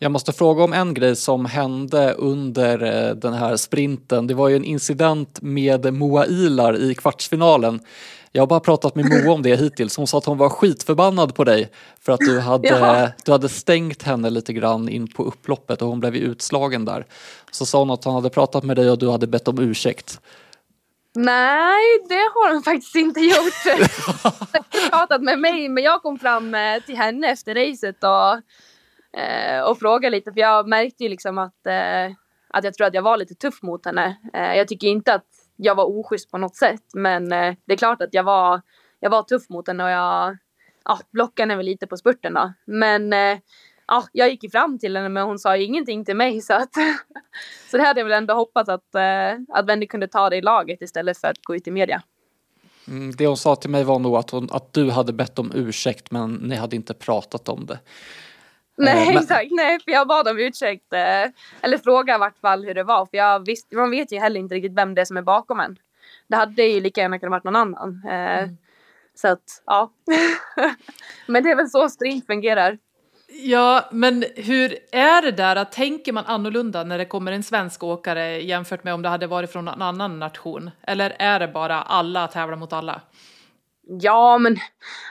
Jag 0.01 0.13
måste 0.13 0.33
fråga 0.33 0.65
om 0.65 0.73
en 0.73 0.95
grej 0.95 1.17
som 1.17 1.47
hände 1.47 2.13
under 2.13 2.83
eh, 2.83 3.15
den 3.15 3.33
här 3.33 3.57
sprinten. 3.57 4.27
Det 4.27 4.35
var 4.35 4.49
ju 4.49 4.57
en 4.57 4.65
incident 4.65 5.43
med 5.43 5.95
Moa 5.95 6.27
Ilar 6.27 6.77
i 6.77 6.95
kvartsfinalen. 6.95 7.81
Jag 8.33 8.43
har 8.43 8.47
bara 8.47 8.61
pratat 8.61 8.95
med 8.95 9.05
Moa 9.05 9.33
om 9.33 9.43
det 9.43 9.57
hittills. 9.57 9.97
Hon 9.97 10.07
sa 10.07 10.19
att 10.19 10.25
hon 10.25 10.39
var 10.39 10.49
skitförbannad 10.49 11.35
på 11.35 11.45
dig 11.45 11.71
för 12.01 12.13
att 12.13 12.21
du 12.21 12.41
hade, 12.41 13.13
du 13.25 13.33
hade 13.33 13.49
stängt 13.49 14.03
henne 14.03 14.31
lite 14.31 14.53
grann 14.53 14.89
in 14.89 15.09
på 15.09 15.25
upploppet 15.25 15.83
och 15.83 15.89
hon 15.89 16.01
blev 16.01 16.17
ju 16.17 16.23
utslagen 16.23 16.85
där. 16.85 17.07
Så 17.51 17.67
sa 17.67 17.79
hon 17.79 17.91
att 17.91 18.05
hon 18.05 18.15
hade 18.15 18.31
pratat 18.31 18.65
med 18.65 18.77
dig 18.77 18.91
och 18.91 18.99
du 18.99 19.11
hade 19.11 19.27
bett 19.27 19.49
om 19.49 19.59
ursäkt. 19.59 20.21
Nej, 21.15 21.99
det 22.09 22.15
har 22.15 22.53
hon 22.53 22.63
faktiskt 22.63 22.95
inte 22.95 23.21
gjort. 23.21 23.55
hon 24.23 24.33
har 24.83 24.91
pratat 24.91 25.23
med 25.23 25.39
mig, 25.39 25.69
men 25.69 25.85
jag 25.85 26.03
kom 26.03 26.19
fram 26.19 26.55
eh, 26.55 26.83
till 26.87 26.97
henne 26.97 27.31
efter 27.31 27.55
racet 27.55 28.05
och 28.05 28.43
eh, 29.19 29.61
och 29.61 29.79
fråga 29.79 30.11
lite 30.11 30.33
för 30.33 30.41
jag 30.41 30.69
märkte 30.69 31.03
ju 31.03 31.09
liksom 31.09 31.39
att, 31.39 31.67
eh, 31.67 32.17
att 32.49 32.65
jag 32.65 32.75
tror 32.75 32.87
att 32.87 32.95
jag 32.95 33.03
var 33.03 33.17
lite 33.17 33.35
tuff 33.35 33.63
mot 33.63 33.87
henne. 33.87 34.17
Eh, 34.35 34.55
jag 34.55 34.69
tycker 34.69 34.89
inte 34.89 35.15
att 35.15 35.27
jag 35.57 35.75
var 35.75 35.85
oschysst 35.85 36.31
på 36.31 36.39
något 36.39 36.57
sätt 36.57 36.85
men 36.95 37.33
eh, 37.33 37.55
det 37.65 37.73
är 37.73 37.77
klart 37.77 38.03
att 38.03 38.15
jag 38.15 38.25
var, 38.25 38.63
jag 39.01 39.11
var 39.11 39.23
tuff 39.23 39.49
mot 39.49 39.69
henne 39.69 39.85
och 39.85 39.91
jag 39.91 40.37
ja, 40.85 40.99
blockade 41.11 41.53
henne 41.53 41.63
lite 41.63 41.87
på 41.87 41.97
spurten 41.97 42.35
då. 42.35 42.53
Men 42.65 43.13
eh, 43.13 43.39
ja, 43.87 44.05
jag 44.13 44.31
gick 44.31 44.45
ju 44.45 44.51
fram 44.51 44.79
till 44.79 44.97
henne 44.97 45.09
men 45.09 45.27
hon 45.27 45.39
sa 45.39 45.57
ingenting 45.57 46.05
till 46.05 46.17
mig 46.17 46.41
så 46.43 46.53
att 46.53 46.75
så 47.71 47.77
det 47.77 47.83
hade 47.83 48.01
jag 48.01 48.05
väl 48.05 48.19
ändå 48.19 48.35
hoppats 48.35 48.69
att, 48.69 48.95
eh, 48.95 49.33
att 49.49 49.67
Wendy 49.67 49.87
kunde 49.87 50.09
ta 50.09 50.31
det 50.31 50.37
i 50.37 50.43
laget 50.43 50.83
istället 50.83 51.19
för 51.19 51.29
att 51.29 51.43
gå 51.43 51.57
ut 51.57 51.67
i 51.67 51.71
media. 51.71 52.03
Mm, 52.89 53.11
det 53.17 53.27
hon 53.27 53.37
sa 53.37 53.57
till 53.57 53.71
mig 53.71 53.85
var 53.85 53.99
nog 53.99 54.17
att, 54.17 54.31
hon, 54.31 54.49
att 54.53 54.73
du 54.73 54.91
hade 54.91 55.13
bett 55.13 55.39
om 55.39 55.53
ursäkt 55.55 56.11
men 56.11 56.35
ni 56.35 56.57
hade 56.57 56.77
inte 56.77 56.95
pratat 56.95 57.49
om 57.49 57.67
det. 57.67 57.79
Nej 58.79 59.07
men... 59.07 59.23
exakt, 59.23 59.51
nej 59.51 59.79
för 59.85 59.91
jag 59.91 60.09
bad 60.09 60.29
om 60.29 60.39
ursäkt. 60.39 60.93
Eh, 60.93 61.31
eller 61.63 61.79
frågade 61.79 62.17
i 62.17 62.21
vart 62.21 62.39
fall 62.39 62.65
hur 62.65 62.75
det 62.75 62.85
var 62.85 63.07
för 63.07 63.17
jag 63.17 63.47
visste, 63.47 63.77
man 63.77 63.91
vet 63.91 64.13
ju 64.13 64.19
heller 64.19 64.41
inte 64.41 64.55
riktigt 64.55 64.77
vem 64.77 64.95
det 64.95 65.01
är 65.01 65.05
som 65.05 65.17
är 65.17 65.23
bakom 65.23 65.61
en. 65.61 65.77
Det 66.29 66.37
hade 66.37 66.63
ju 66.63 66.81
lika 66.81 67.01
gärna 67.01 67.19
kunnat 67.19 67.31
varit 67.31 67.45
någon 67.45 67.57
annan. 67.57 68.03
Eh, 68.07 68.39
mm. 68.39 68.57
Så 69.15 69.29
att 69.29 69.63
ja. 69.67 69.93
Men 71.27 71.43
det 71.43 71.51
är 71.51 71.57
väl 71.57 71.71
så 71.71 71.89
sprint 71.89 72.27
fungerar. 72.27 72.79
Ja, 73.31 73.89
men 73.93 74.25
hur 74.37 74.79
är 74.93 75.23
det 75.23 75.33
där? 75.33 75.57
Att 75.57 75.73
tänker 75.73 76.13
man 76.13 76.25
annorlunda 76.27 76.85
när 76.85 76.99
det 76.99 77.05
kommer 77.05 77.33
en 77.33 77.43
svensk 77.43 77.83
åkare 77.83 78.41
jämfört 78.41 78.85
med 78.85 78.95
om 78.95 79.03
det 79.03 79.09
hade 79.09 79.27
varit 79.27 79.53
från 79.53 79.69
en 79.69 79.83
annan 79.83 80.19
nation? 80.19 80.71
Eller 80.83 81.17
är 81.19 81.41
det 81.41 81.49
bara 81.49 81.83
alla 81.83 82.27
tävlar 82.27 82.57
mot 82.57 82.73
alla? 82.73 83.01
Ja, 83.91 84.39
men 84.39 84.57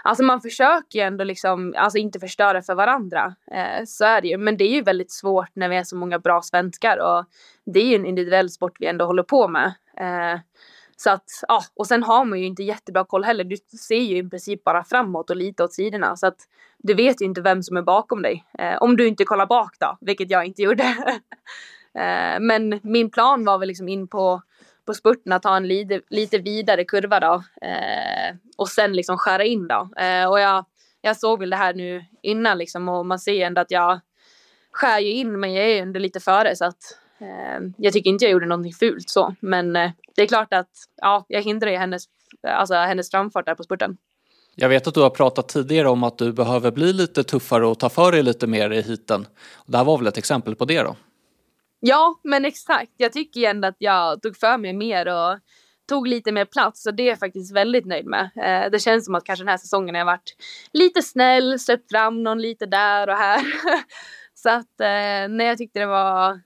alltså 0.04 0.24
man 0.24 0.42
försöker 0.42 1.00
ju 1.00 1.06
ändå 1.06 1.24
liksom, 1.24 1.74
alltså 1.78 1.98
inte 1.98 2.20
förstöra 2.20 2.62
för 2.62 2.76
varandra. 2.76 3.36
Eh, 3.52 3.86
så 3.86 4.06
är 4.06 4.22
det 4.22 4.28
ju. 4.28 4.38
Men 4.38 4.58
det 4.58 4.64
är 4.64 4.74
ju 4.74 4.82
väldigt 4.82 5.12
svårt 5.12 5.50
när 5.54 5.70
vi 5.70 5.76
är 5.76 5.84
så 5.84 5.96
många 5.96 6.20
bra 6.20 6.42
svenskar 6.42 6.98
och 6.98 7.26
det 7.66 7.80
är 7.80 7.86
ju 7.86 7.96
en 7.96 8.06
individuell 8.06 8.50
sport 8.50 8.76
vi 8.80 8.86
ändå 8.86 9.06
håller 9.06 9.24
på 9.24 9.48
med. 9.48 9.74
Eh, 9.98 10.40
så 10.96 11.10
att, 11.10 11.24
ja, 11.48 11.62
och 11.76 11.88
sen 11.88 12.04
har 12.04 12.26
man 12.26 12.40
ju 12.40 12.46
inte 12.46 12.64
jättebra 12.64 13.06
koll 13.06 13.24
heller. 13.24 13.44
Du 13.44 13.58
ser 13.58 13.96
ju 13.96 14.18
i 14.18 14.30
princip 14.30 14.64
bara 14.64 14.84
framåt 14.84 15.30
och 15.30 15.36
lite 15.36 15.64
åt 15.64 15.74
sidorna 15.74 16.16
så 16.16 16.28
att 16.28 16.40
du 16.78 16.94
vet 16.94 17.22
ju 17.22 17.26
inte 17.26 17.42
vem 17.42 17.64
som 17.64 17.78
är 17.78 17.82
bakom 17.82 18.22
dig. 18.22 18.46
Eh, 18.60 18.78
om 18.78 18.98
du 18.98 19.08
inte 19.08 19.24
kollar 19.24 19.46
bak 19.46 19.76
då, 19.80 19.98
vilket 20.02 20.32
jag 20.32 20.46
inte 20.46 20.62
gjorde. 20.62 20.84
eh, 21.94 22.40
men 22.40 22.80
min 22.84 23.10
plan 23.10 23.46
var 23.46 23.58
väl 23.58 23.68
liksom 23.68 23.88
in 23.88 24.08
på 24.08 24.42
på 24.88 24.94
spurten 24.94 25.32
att 25.32 25.44
ta 25.44 25.58
en 25.58 25.68
lite, 25.68 26.02
lite 26.10 26.38
vidare 26.38 26.86
kurva 26.86 27.20
då 27.20 27.44
eh, 27.62 28.36
och 28.58 28.70
sen 28.70 28.94
liksom 28.94 29.18
skära 29.18 29.44
in 29.44 29.68
då. 29.68 29.90
Eh, 29.98 30.30
och 30.30 30.40
jag, 30.40 30.66
jag 31.02 31.18
såg 31.18 31.40
väl 31.40 31.50
det 31.50 31.56
här 31.56 31.74
nu 31.74 32.06
innan 32.22 32.58
liksom 32.58 32.90
och 32.90 33.06
man 33.06 33.20
ser 33.20 33.46
ändå 33.46 33.62
att 33.62 33.72
jag 33.72 34.00
skär 34.72 35.00
ju 35.00 35.12
in 35.12 35.40
men 35.40 35.54
jag 35.54 35.66
är 35.66 35.70
ju 35.70 35.80
ändå 35.80 36.00
lite 36.00 36.20
före 36.20 36.56
så 36.56 36.66
att 36.66 36.98
eh, 37.20 37.68
jag 37.78 37.94
tycker 37.94 38.10
inte 38.10 38.26
jag 38.26 38.32
gjorde 38.32 38.46
någonting 38.46 38.74
fult 38.74 39.10
så 39.10 39.36
men 39.40 39.76
eh, 39.76 39.92
det 40.16 40.22
är 40.22 40.28
klart 40.28 40.54
att 40.54 40.72
ja, 41.02 41.26
jag 41.28 41.42
hindrar 41.42 41.72
ju 41.72 41.78
hennes, 41.78 42.04
alltså 42.48 42.76
hennes 42.76 43.12
framfart 43.12 43.46
där 43.46 43.56
på 43.56 43.64
spurten. 43.64 43.98
Jag 44.56 44.70
vet 44.70 44.88
att 44.88 44.94
du 44.94 45.02
har 45.02 45.10
pratat 45.10 45.50
tidigare 45.50 45.90
om 45.90 46.04
att 46.04 46.18
du 46.18 46.34
behöver 46.34 46.72
bli 46.72 46.94
lite 46.94 47.24
tuffare 47.24 47.68
och 47.68 47.80
ta 47.80 47.90
för 47.90 48.12
dig 48.12 48.24
lite 48.24 48.48
mer 48.48 48.70
i 48.70 48.82
hiten. 48.82 49.28
Det 49.66 49.78
här 49.78 49.86
var 49.86 49.98
väl 49.98 50.08
ett 50.08 50.18
exempel 50.18 50.56
på 50.56 50.66
det 50.66 50.82
då? 50.84 50.96
Ja, 51.80 52.20
men 52.24 52.46
exakt. 52.46 52.92
Jag 52.98 53.14
tycker 53.14 53.50
ändå 53.50 53.68
att 53.68 53.76
jag 53.80 54.22
tog 54.22 54.38
för 54.38 54.58
mig 54.58 54.74
mer 54.74 55.08
och 55.08 55.40
tog 55.90 56.08
lite 56.08 56.32
mer 56.32 56.46
plats 56.46 56.86
och 56.86 56.94
det 56.94 57.04
är 57.04 57.08
jag 57.08 57.20
faktiskt 57.20 57.56
väldigt 57.56 57.86
nöjd 57.86 58.06
med. 58.06 58.30
Eh, 58.36 58.72
det 58.72 58.80
känns 58.80 59.06
som 59.06 59.16
att 59.16 59.24
kanske 59.24 59.44
den 59.44 59.50
här 59.50 59.58
säsongen 59.58 59.96
har 59.96 60.00
jag 60.00 60.06
varit 60.06 60.36
lite 60.74 61.02
snäll, 61.02 61.60
släppt 61.60 61.92
fram 61.92 62.24
någon 62.24 62.42
lite 62.42 62.66
där 62.66 63.10
och 63.10 63.18
här. 63.18 63.42
Så 64.34 64.50
att 64.50 64.82
eh, 64.82 65.30
nej, 65.30 65.48
jag 65.48 65.58
tyckte 65.58 65.80
det 65.80 65.86
var 65.86 66.42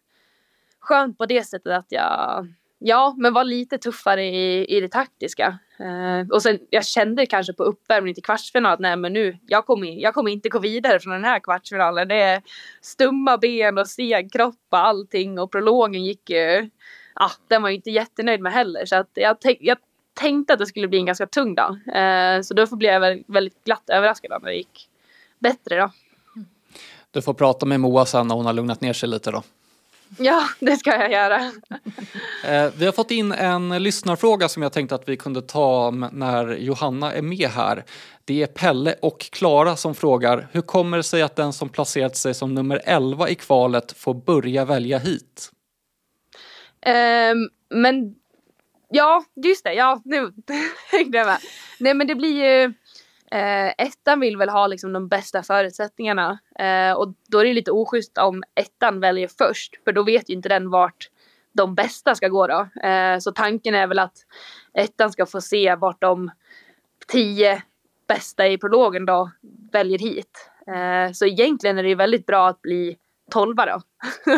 skönt 0.80 1.18
på 1.18 1.26
det 1.26 1.44
sättet 1.44 1.72
att 1.74 1.88
jag 1.90 2.48
Ja, 2.84 3.16
men 3.18 3.34
var 3.34 3.44
lite 3.44 3.78
tuffare 3.78 4.26
i, 4.26 4.78
i 4.78 4.82
det 4.82 4.88
taktiska. 4.88 5.60
Eh, 5.80 6.30
och 6.32 6.42
sen 6.42 6.60
jag 6.70 6.86
kände 6.86 7.26
kanske 7.26 7.54
på 7.54 7.64
uppvärmningen 7.64 8.14
till 8.14 8.24
kvartsfinal 8.24 8.74
att 8.74 8.80
nej 8.80 8.96
men 8.96 9.14
nu, 9.14 9.38
jag 9.48 9.66
kommer, 9.66 9.88
jag 9.88 10.14
kommer 10.14 10.32
inte 10.32 10.50
gå 10.50 10.60
vidare 10.60 11.00
från 11.00 11.14
den 11.14 11.24
här 11.24 11.40
kvartsfinalen. 11.40 12.08
Det 12.08 12.22
är 12.22 12.42
stumma 12.82 13.38
ben 13.38 13.78
och 13.78 13.88
seg 13.88 14.32
kropp 14.32 14.56
och 14.70 14.78
allting 14.78 15.40
och 15.40 15.52
prologen 15.52 16.06
gick 16.06 16.30
ju, 16.30 16.70
ja 17.16 17.32
den 17.48 17.62
var 17.62 17.70
jag 17.70 17.76
inte 17.76 17.92
jättenöjd 17.92 18.42
med 18.42 18.54
heller 18.54 18.86
så 18.86 18.96
att 18.96 19.10
jag, 19.14 19.38
jag 19.60 19.78
tänkte 20.14 20.54
att 20.54 20.60
det 20.60 20.66
skulle 20.66 20.88
bli 20.88 20.98
en 20.98 21.06
ganska 21.06 21.28
tung 21.28 21.56
dag. 21.56 21.80
Eh, 21.96 22.42
så 22.42 22.54
då 22.54 22.76
blev 22.76 23.04
jag 23.04 23.24
väldigt 23.28 23.64
glatt 23.64 23.90
överraskad 23.90 24.42
när 24.42 24.50
det 24.50 24.56
gick 24.56 24.90
bättre 25.40 25.80
då. 25.80 25.92
Du 27.12 27.22
får 27.22 27.34
prata 27.34 27.66
med 27.66 27.80
Moa 27.80 28.06
sen 28.06 28.28
när 28.28 28.36
hon 28.36 28.46
har 28.46 28.54
lugnat 28.54 28.82
ner 28.82 28.94
sig 28.94 29.10
lite 29.10 29.32
då. 29.32 29.44
Ja, 30.18 30.44
det 30.60 30.77
ska 30.77 30.89
jag 30.89 31.12
göra. 31.12 31.51
Eh, 32.46 32.72
vi 32.77 32.86
har 32.86 32.91
fått 32.91 33.12
in 33.12 33.32
en 33.32 33.84
lyssnarfråga 33.84 34.50
som 34.50 34.63
jag 34.63 34.74
tänkte 34.74 34.96
att 34.96 35.10
vi 35.10 35.18
kunde 35.18 35.41
ta 35.41 35.91
när 35.91 36.58
Johanna 36.58 37.13
är 37.13 37.22
med 37.22 37.50
här. 37.50 37.86
Det 38.25 38.44
är 38.44 38.48
Pelle 38.48 38.96
och 39.01 39.20
Klara 39.20 39.75
som 39.75 39.96
frågar 39.96 40.48
hur 40.51 40.62
kommer 40.62 40.98
det 40.98 41.03
sig 41.03 41.22
att 41.22 41.36
den 41.36 41.53
som 41.53 41.70
placerat 41.70 42.18
sig 42.18 42.34
som 42.34 42.53
nummer 42.53 42.82
11 42.86 43.30
i 43.30 43.36
kvalet 43.36 43.91
får 43.91 44.13
börja 44.13 44.65
välja 44.65 44.98
hit? 44.98 45.51
Um, 46.86 47.50
men 47.82 48.15
ja, 48.89 49.24
just 49.46 49.63
det, 49.63 49.74
ja, 49.74 50.01
nu 50.06 50.32
hängde 50.91 51.18
jag 51.18 51.27
med. 51.27 51.38
Nej, 51.80 51.94
men 51.94 52.08
det 52.08 52.15
blir 52.15 52.44
ju 52.44 52.74
Eh, 53.32 53.74
ettan 53.78 54.20
vill 54.20 54.38
väl 54.38 54.50
ha 54.50 54.68
liksom 54.68 54.94
de 54.94 55.08
bästa 55.08 55.44
förutsättningarna 55.44 56.40
eh, 56.60 56.94
och 56.94 57.14
då 57.28 57.40
är 57.40 57.46
det 57.46 57.54
lite 57.54 57.72
oschysst 57.72 58.18
om 58.18 58.44
ettan 58.56 59.00
väljer 59.00 59.28
först 59.38 59.84
för 59.84 59.92
då 59.92 60.04
vet 60.04 60.30
ju 60.30 60.34
inte 60.34 60.50
den 60.50 60.70
vart 60.70 61.10
de 61.54 61.76
bästa 61.76 62.16
ska 62.16 62.28
gå 62.28 62.48
då. 62.48 62.68
Eh, 62.88 63.20
så 63.20 63.32
tanken 63.32 63.76
är 63.76 63.88
väl 63.88 64.00
att 64.00 64.18
ettan 64.74 65.12
ska 65.12 65.26
få 65.26 65.42
se 65.42 65.76
vart 65.76 66.02
de 66.02 66.32
tio 67.08 67.64
bästa 68.08 68.48
i 68.48 68.58
prologen 68.58 69.06
då 69.06 69.32
väljer 69.72 70.00
hit. 70.00 70.52
Eh, 70.68 71.12
så 71.12 71.26
egentligen 71.26 71.78
är 71.78 71.84
det 71.84 71.90
ju 71.90 71.96
väldigt 71.96 72.26
bra 72.26 72.48
att 72.48 72.62
bli 72.62 72.98
tolva 73.32 73.66
då. 73.66 73.82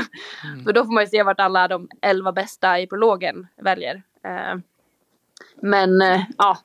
mm. 0.43 0.63
för 0.63 0.73
då 0.73 0.85
får 0.85 0.93
man 0.93 1.03
ju 1.03 1.07
se 1.07 1.23
vart 1.23 1.39
alla 1.39 1.67
de 1.67 1.89
elva 2.01 2.31
bästa 2.31 2.79
i 2.79 2.87
prologen 2.87 3.47
väljer. 3.55 4.03
Men 5.63 6.01
eh, 6.01 6.21
ja, 6.37 6.57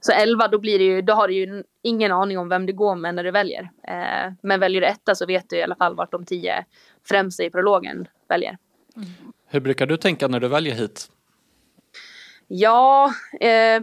så 0.00 0.12
11 0.12 0.48
då 0.48 0.58
blir 0.58 0.78
det 0.78 0.84
ju, 0.84 1.02
då 1.02 1.12
har 1.12 1.28
du 1.28 1.34
ju 1.34 1.62
ingen 1.82 2.12
aning 2.12 2.38
om 2.38 2.48
vem 2.48 2.66
du 2.66 2.72
går 2.72 2.94
med 2.94 3.14
när 3.14 3.24
du 3.24 3.30
väljer. 3.30 3.70
Eh, 3.88 4.32
men 4.42 4.60
väljer 4.60 4.80
du 4.80 4.86
etta 4.86 5.14
så 5.14 5.26
vet 5.26 5.50
du 5.50 5.56
i 5.56 5.62
alla 5.62 5.76
fall 5.76 5.94
vart 5.94 6.12
de 6.12 6.24
tio 6.24 6.64
främsta 7.08 7.44
i 7.44 7.50
prologen 7.50 8.08
väljer. 8.28 8.58
Mm. 8.96 9.08
Hur 9.46 9.60
brukar 9.60 9.86
du 9.86 9.96
tänka 9.96 10.28
när 10.28 10.40
du 10.40 10.48
väljer 10.48 10.74
hit? 10.74 11.10
Ja, 12.46 13.14
eh, 13.40 13.82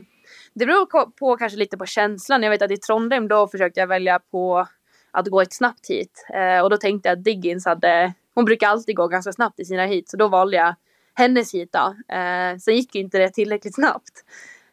det 0.54 0.66
beror 0.66 1.12
på 1.12 1.38
kanske 1.38 1.58
lite 1.58 1.78
på 1.78 1.86
känslan. 1.86 2.44
Jag 2.44 2.50
vet 2.50 2.62
att 2.62 2.72
i 2.72 2.78
Trondheim 2.78 3.28
då 3.28 3.48
försökte 3.48 3.80
jag 3.80 3.88
välja 3.88 4.20
på 4.20 4.68
att 5.12 5.28
gå 5.28 5.42
ett 5.42 5.54
snabbt 5.54 5.90
hit 5.90 6.26
eh, 6.34 6.64
och 6.64 6.70
då 6.70 6.78
tänkte 6.78 7.10
jag 7.10 7.18
att 7.18 7.24
Diggins 7.24 7.66
hade, 7.66 8.14
hon 8.36 8.46
brukar 8.46 8.68
alltid 8.68 8.96
gå 8.96 9.08
ganska 9.08 9.32
snabbt 9.32 9.60
i 9.60 9.66
sina 9.66 9.86
hit 9.86 10.10
så 10.10 10.18
då 10.18 10.28
valde 10.28 10.58
jag 10.58 10.76
hennes 11.22 11.54
hit 11.54 11.70
då. 11.74 12.16
Eh, 12.16 12.58
sen 12.58 12.76
gick 12.76 12.96
inte 12.96 13.18
det 13.18 13.30
tillräckligt 13.30 13.76
snabbt. 13.76 14.26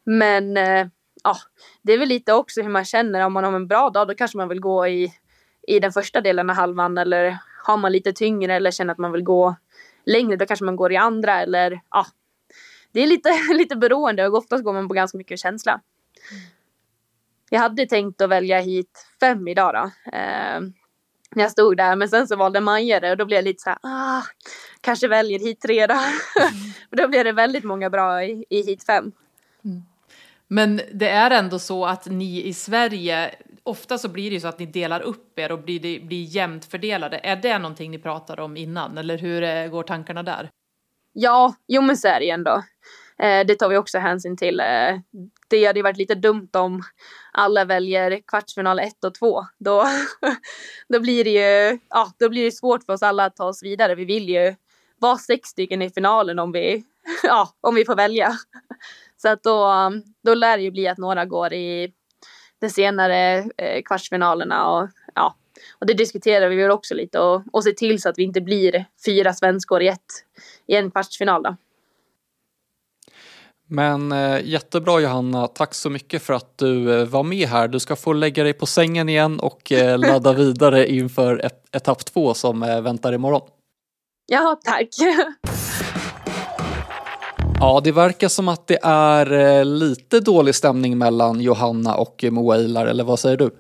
Men 0.05 0.57
eh, 0.57 0.87
ja, 1.25 1.37
det 1.83 1.93
är 1.93 1.99
väl 1.99 2.09
lite 2.09 2.33
också 2.33 2.63
hur 2.63 2.69
man 2.69 2.85
känner. 2.85 3.27
Om 3.27 3.33
man 3.33 3.45
har 3.45 3.53
en 3.53 3.69
bra 3.69 3.91
dag 3.91 4.09
då 4.09 4.15
kanske 4.15 4.37
man 4.37 4.49
vill 4.49 4.61
gå 4.61 4.87
i, 4.87 5.13
i 5.67 5.81
den 5.81 5.93
första 5.93 6.21
delen 6.21 6.51
av 6.51 6.57
halvan 6.57 6.99
eller 6.99 7.39
har 7.65 7.77
man 7.77 7.93
lite 7.93 8.13
tyngre 8.13 8.55
eller 8.55 8.71
känner 8.71 8.93
att 8.93 8.99
man 8.99 9.13
vill 9.13 9.23
gå 9.23 9.57
längre 10.07 10.37
då 10.37 10.47
kanske 10.47 10.65
man 10.65 10.77
går 10.77 10.93
i 10.93 10.97
andra 10.97 11.41
eller 11.41 11.81
ja. 11.91 12.07
Det 12.93 13.01
är 13.01 13.07
lite, 13.07 13.29
lite 13.55 13.77
beroende 13.77 14.29
och 14.29 14.35
oftast 14.35 14.65
går 14.65 14.73
man 14.73 14.89
på 14.89 14.95
ganska 14.95 15.19
mycket 15.19 15.41
känsla. 15.41 15.81
Jag 17.51 17.61
hade 17.61 17.87
tänkt 17.87 18.21
att 18.21 18.31
välja 18.31 18.61
hit 18.61 19.07
fem 19.21 19.49
idag 19.49 19.75
då. 19.75 20.11
Eh, 20.13 20.61
när 21.31 21.43
jag 21.43 21.51
stod 21.51 21.77
där 21.77 21.97
men 21.97 22.09
sen 22.09 22.29
så 22.29 22.37
valde 22.37 22.61
Maja 22.61 23.01
det 23.01 23.11
och 23.11 23.17
då 23.17 23.25
blev 23.25 23.37
jag 23.37 23.45
lite 23.45 23.63
så 23.63 23.71
här, 23.71 23.79
ah, 23.83 24.23
kanske 24.89 25.09
väljer 25.09 25.39
hit 25.39 25.61
tre 25.61 25.87
då. 25.87 25.95
Mm. 25.95 26.55
då 26.91 27.09
blev 27.09 27.25
det 27.25 27.33
väldigt 27.33 27.65
många 27.65 27.91
bra 27.91 28.25
i, 28.25 28.45
i 28.51 28.63
hit 28.63 28.85
fem. 28.87 29.13
Mm. 29.65 29.83
Men 30.49 30.81
det 30.93 31.09
är 31.09 31.31
ändå 31.31 31.59
så 31.59 31.87
att 31.87 32.07
ni 32.07 32.47
i 32.47 32.55
Sverige, 32.55 33.35
ofta 33.63 33.99
så 33.99 34.09
blir 34.09 34.31
det 34.31 34.35
ju 34.35 34.41
så 34.41 34.49
att 34.49 34.59
ni 34.59 34.67
delar 34.67 35.01
upp 35.01 35.39
er 35.39 35.53
och 35.53 35.59
blir, 35.59 35.81
det, 35.81 36.01
blir 36.01 36.25
jämnt 36.25 36.65
fördelade. 36.65 37.19
Är 37.19 37.37
det 37.37 37.59
någonting 37.59 37.91
ni 37.91 37.99
pratade 37.99 38.43
om 38.43 38.57
innan 38.57 38.99
eller 38.99 39.19
hur 39.19 39.43
eh, 39.43 39.67
går 39.67 39.83
tankarna 39.83 40.23
där? 40.23 40.51
Ja, 41.13 41.55
jo 41.67 41.83
men 41.83 41.97
så 41.97 42.09
är 42.09 42.21
det 42.21 42.31
ändå. 42.31 42.63
Eh, 43.19 43.47
det 43.47 43.55
tar 43.55 43.69
vi 43.69 43.77
också 43.77 43.99
hänsyn 43.99 44.37
till. 44.37 44.61
Eh, 44.61 44.99
det 45.49 45.65
hade 45.65 45.79
ju 45.79 45.83
varit 45.83 45.99
lite 45.99 46.15
dumt 46.15 46.51
om 46.53 46.83
alla 47.33 47.65
väljer 47.65 48.21
kvartsfinal 48.27 48.79
1 48.79 49.05
och 49.05 49.15
2. 49.15 49.45
Då, 49.59 49.85
då 50.89 51.01
blir 51.01 51.25
det 51.25 51.31
ju 51.31 51.79
ja, 51.91 52.13
då 52.19 52.29
blir 52.29 52.45
det 52.45 52.53
svårt 52.53 52.85
för 52.85 52.93
oss 52.93 53.03
alla 53.03 53.25
att 53.25 53.37
ta 53.37 53.45
oss 53.45 53.63
vidare. 53.63 53.95
Vi 53.95 54.05
vill 54.05 54.29
ju 54.29 54.55
vara 54.99 55.19
sex 55.19 55.49
stycken 55.49 55.83
i 55.83 55.91
finalen 55.91 56.39
om 56.39 56.53
vi, 56.53 56.85
ja, 57.23 57.49
om 57.61 57.75
vi 57.75 57.85
får 57.85 57.97
välja. 57.97 58.33
Så 59.17 59.29
att 59.29 59.43
då, 59.43 59.73
då 60.25 60.35
lär 60.35 60.57
det 60.57 60.63
ju 60.63 60.71
bli 60.71 60.89
att 60.89 60.99
några 60.99 61.25
går 61.25 61.53
i 61.53 61.93
de 62.61 62.71
senare 62.71 63.39
eh, 63.57 63.83
kvartsfinalerna 63.83 64.69
och 64.69 64.89
ja, 65.15 65.35
och 65.79 65.87
det 65.87 65.95
diskuterar 65.95 66.49
vi 66.49 66.57
väl 66.57 66.71
också 66.71 66.95
lite 66.95 67.19
och, 67.19 67.43
och 67.53 67.65
se 67.65 67.73
till 67.73 68.03
så 68.03 68.09
att 68.09 68.19
vi 68.19 68.23
inte 68.23 68.41
blir 68.41 68.85
fyra 69.05 69.33
svenskor 69.33 69.83
i, 69.83 69.89
ett, 69.89 70.25
i 70.67 70.77
en 70.77 70.91
kvartsfinal 70.91 71.43
då. 71.43 71.57
Men 73.71 74.13
eh, 74.13 74.41
jättebra 74.45 75.01
Johanna, 75.01 75.47
tack 75.47 75.75
så 75.75 75.91
mycket 75.91 76.23
för 76.23 76.35
att 76.35 76.59
du 76.59 77.01
eh, 77.01 77.07
var 77.07 77.23
med 77.23 77.49
här. 77.49 77.69
Du 77.69 77.81
ska 77.81 77.97
få 77.97 78.13
lägga 78.13 78.43
dig 78.45 78.53
på 78.53 78.67
sängen 78.67 79.09
igen 79.09 79.41
och 79.41 79.73
eh, 79.73 79.99
ladda 79.99 80.33
vidare 80.43 80.91
inför 80.91 81.45
et 81.45 81.65
etapp 81.73 82.05
två 82.05 82.35
som 82.35 82.63
eh, 82.63 82.81
väntar 82.81 83.13
imorgon. 83.13 83.49
Ja, 84.31 84.61
tack. 84.65 84.89
Ja, 87.61 87.81
det 87.85 87.93
verkar 87.93 88.29
som 88.29 88.49
att 88.49 88.67
det 88.67 88.79
är 88.83 89.33
eh, 89.33 89.65
lite 89.65 90.21
dålig 90.21 90.55
stämning 90.55 90.99
mellan 90.99 91.41
Johanna 91.41 91.97
och 91.97 92.25
Moa 92.31 92.57
Ilar, 92.57 92.87
eller 92.87 93.05
vad 93.05 93.19
säger 93.19 93.37
du? 93.37 93.51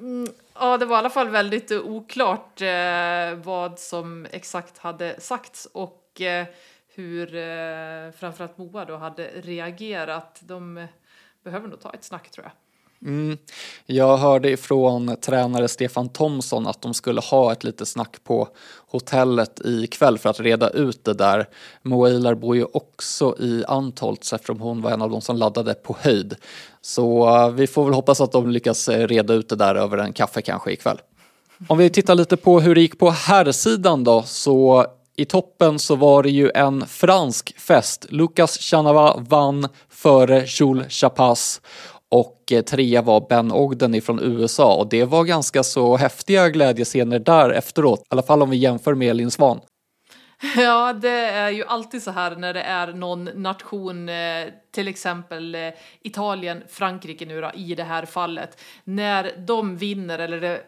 Mm, 0.00 0.28
ja, 0.54 0.78
det 0.78 0.86
var 0.86 0.96
i 0.96 0.98
alla 0.98 1.10
fall 1.10 1.28
väldigt 1.28 1.72
oklart 1.72 2.60
eh, 2.60 3.34
vad 3.44 3.78
som 3.78 4.26
exakt 4.30 4.78
hade 4.78 5.20
sagts 5.20 5.68
och 5.72 6.20
eh, 6.20 6.46
hur 6.94 7.34
eh, 7.36 8.12
framförallt 8.18 8.58
Moa 8.58 8.84
då 8.84 8.96
hade 8.96 9.30
reagerat. 9.34 10.40
De 10.40 10.86
behöver 11.44 11.68
nog 11.68 11.80
ta 11.80 11.92
ett 11.92 12.04
snack 12.04 12.30
tror 12.30 12.46
jag. 12.46 12.52
Mm. 13.04 13.38
Jag 13.86 14.16
hörde 14.16 14.50
ifrån 14.50 15.16
tränare 15.20 15.68
Stefan 15.68 16.08
Thomsson 16.08 16.66
att 16.66 16.82
de 16.82 16.94
skulle 16.94 17.20
ha 17.20 17.52
ett 17.52 17.64
litet 17.64 17.88
snack 17.88 18.16
på 18.24 18.48
hotellet 18.88 19.60
ikväll 19.64 20.18
för 20.18 20.30
att 20.30 20.40
reda 20.40 20.70
ut 20.70 21.04
det 21.04 21.14
där. 21.14 21.48
Moa 21.82 22.10
Ilar 22.10 22.34
bor 22.34 22.56
ju 22.56 22.64
också 22.72 23.36
i 23.38 23.64
Antholts 23.68 24.32
eftersom 24.32 24.60
hon 24.60 24.82
var 24.82 24.90
en 24.90 25.02
av 25.02 25.10
de 25.10 25.20
som 25.20 25.36
laddade 25.36 25.74
på 25.74 25.96
höjd. 26.00 26.34
Så 26.80 27.28
eh, 27.28 27.50
vi 27.50 27.66
får 27.66 27.84
väl 27.84 27.94
hoppas 27.94 28.20
att 28.20 28.32
de 28.32 28.50
lyckas 28.50 28.88
eh, 28.88 29.06
reda 29.06 29.34
ut 29.34 29.48
det 29.48 29.56
där 29.56 29.74
över 29.74 29.98
en 29.98 30.12
kaffe 30.12 30.42
kanske 30.42 30.72
ikväll. 30.72 30.98
Om 31.68 31.78
vi 31.78 31.90
tittar 31.90 32.14
lite 32.14 32.36
på 32.36 32.60
hur 32.60 32.74
det 32.74 32.80
gick 32.80 32.98
på 32.98 33.10
herrsidan 33.10 34.04
då 34.04 34.22
så 34.22 34.86
i 35.16 35.24
toppen 35.24 35.78
så 35.78 35.96
var 35.96 36.22
det 36.22 36.30
ju 36.30 36.50
en 36.54 36.86
fransk 36.86 37.60
fest. 37.60 38.06
Lucas 38.08 38.58
Chanava 38.58 39.16
vann 39.16 39.68
före 39.88 40.44
Jules 40.46 40.92
Chapas 40.92 41.60
och 42.12 42.52
eh, 42.52 42.62
trea 42.62 43.02
var 43.02 43.26
Ben 43.28 43.52
Ogden 43.52 43.94
ifrån 43.94 44.20
USA 44.22 44.74
och 44.76 44.88
det 44.88 45.04
var 45.04 45.24
ganska 45.24 45.62
så 45.62 45.96
häftiga 45.96 46.48
glädjescener 46.48 47.18
där 47.18 47.50
efteråt, 47.50 48.00
i 48.00 48.04
alla 48.08 48.22
fall 48.22 48.42
om 48.42 48.50
vi 48.50 48.56
jämför 48.56 48.94
med 48.94 49.10
Elin 49.10 49.30
Svan. 49.30 49.60
Ja, 50.56 50.92
det 50.92 51.08
är 51.18 51.50
ju 51.50 51.64
alltid 51.64 52.02
så 52.02 52.10
här 52.10 52.36
när 52.36 52.54
det 52.54 52.62
är 52.62 52.92
någon 52.92 53.24
nation, 53.24 54.08
eh, 54.08 54.46
till 54.74 54.88
exempel 54.88 55.54
eh, 55.54 55.68
Italien, 56.00 56.62
Frankrike 56.68 57.26
nu 57.26 57.40
då, 57.40 57.50
i 57.54 57.74
det 57.74 57.84
här 57.84 58.06
fallet. 58.06 58.60
När 58.84 59.32
de 59.46 59.76
vinner, 59.76 60.18
eller 60.18 60.40
det 60.40 60.60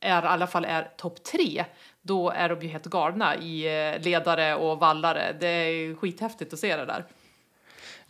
är, 0.00 0.22
i 0.22 0.26
alla 0.26 0.46
fall 0.46 0.64
är 0.64 0.90
topp 0.96 1.24
tre, 1.24 1.64
då 2.02 2.30
är 2.30 2.48
de 2.48 2.60
ju 2.60 2.68
helt 2.68 2.86
galna 2.86 3.36
i 3.36 3.64
ledare 4.00 4.54
och 4.54 4.78
vallare. 4.78 5.36
Det 5.40 5.48
är 5.48 5.70
ju 5.70 5.96
skithäftigt 5.96 6.52
att 6.52 6.58
se 6.58 6.76
det 6.76 6.84
där. 6.84 7.04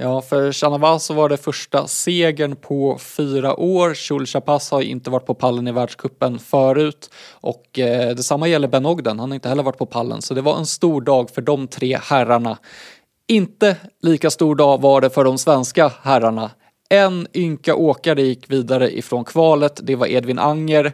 Ja, 0.02 0.23
för 0.23 0.52
Chanava 0.52 0.99
så 0.99 1.14
var 1.14 1.28
det 1.28 1.37
första 1.37 1.87
segern 1.87 2.57
på 2.57 2.99
fyra 2.99 3.57
år. 3.61 3.95
Chul 3.95 4.26
Chapas 4.26 4.71
har 4.71 4.83
inte 4.83 5.11
varit 5.11 5.26
på 5.26 5.35
pallen 5.35 5.69
i 5.69 5.73
världskuppen 5.73 6.38
förut 6.38 7.11
och 7.33 7.78
eh, 7.78 8.16
detsamma 8.16 8.49
gäller 8.49 8.69
Ben 8.69 8.87
Ogden. 8.87 9.19
Han 9.19 9.30
har 9.30 9.35
inte 9.35 9.49
heller 9.49 9.62
varit 9.62 9.78
på 9.78 9.87
pallen, 9.87 10.23
så 10.23 10.35
det 10.35 10.40
var 10.40 10.59
en 10.59 10.66
stor 10.66 11.00
dag 11.00 11.30
för 11.30 11.42
de 11.42 11.69
tre 11.69 11.99
herrarna. 12.02 12.59
Inte 13.28 13.76
lika 14.02 14.30
stor 14.30 14.54
dag 14.54 14.80
var 14.80 15.00
det 15.00 15.11
för 15.11 15.25
de 15.25 15.38
svenska 15.38 15.92
herrarna. 16.02 16.50
En 16.88 17.26
ynka 17.35 17.75
åkare 17.75 18.23
gick 18.23 18.50
vidare 18.50 18.99
ifrån 18.99 19.25
kvalet. 19.25 19.80
Det 19.83 19.97
var 19.97 20.07
Edvin 20.07 20.38
Anger 20.38 20.92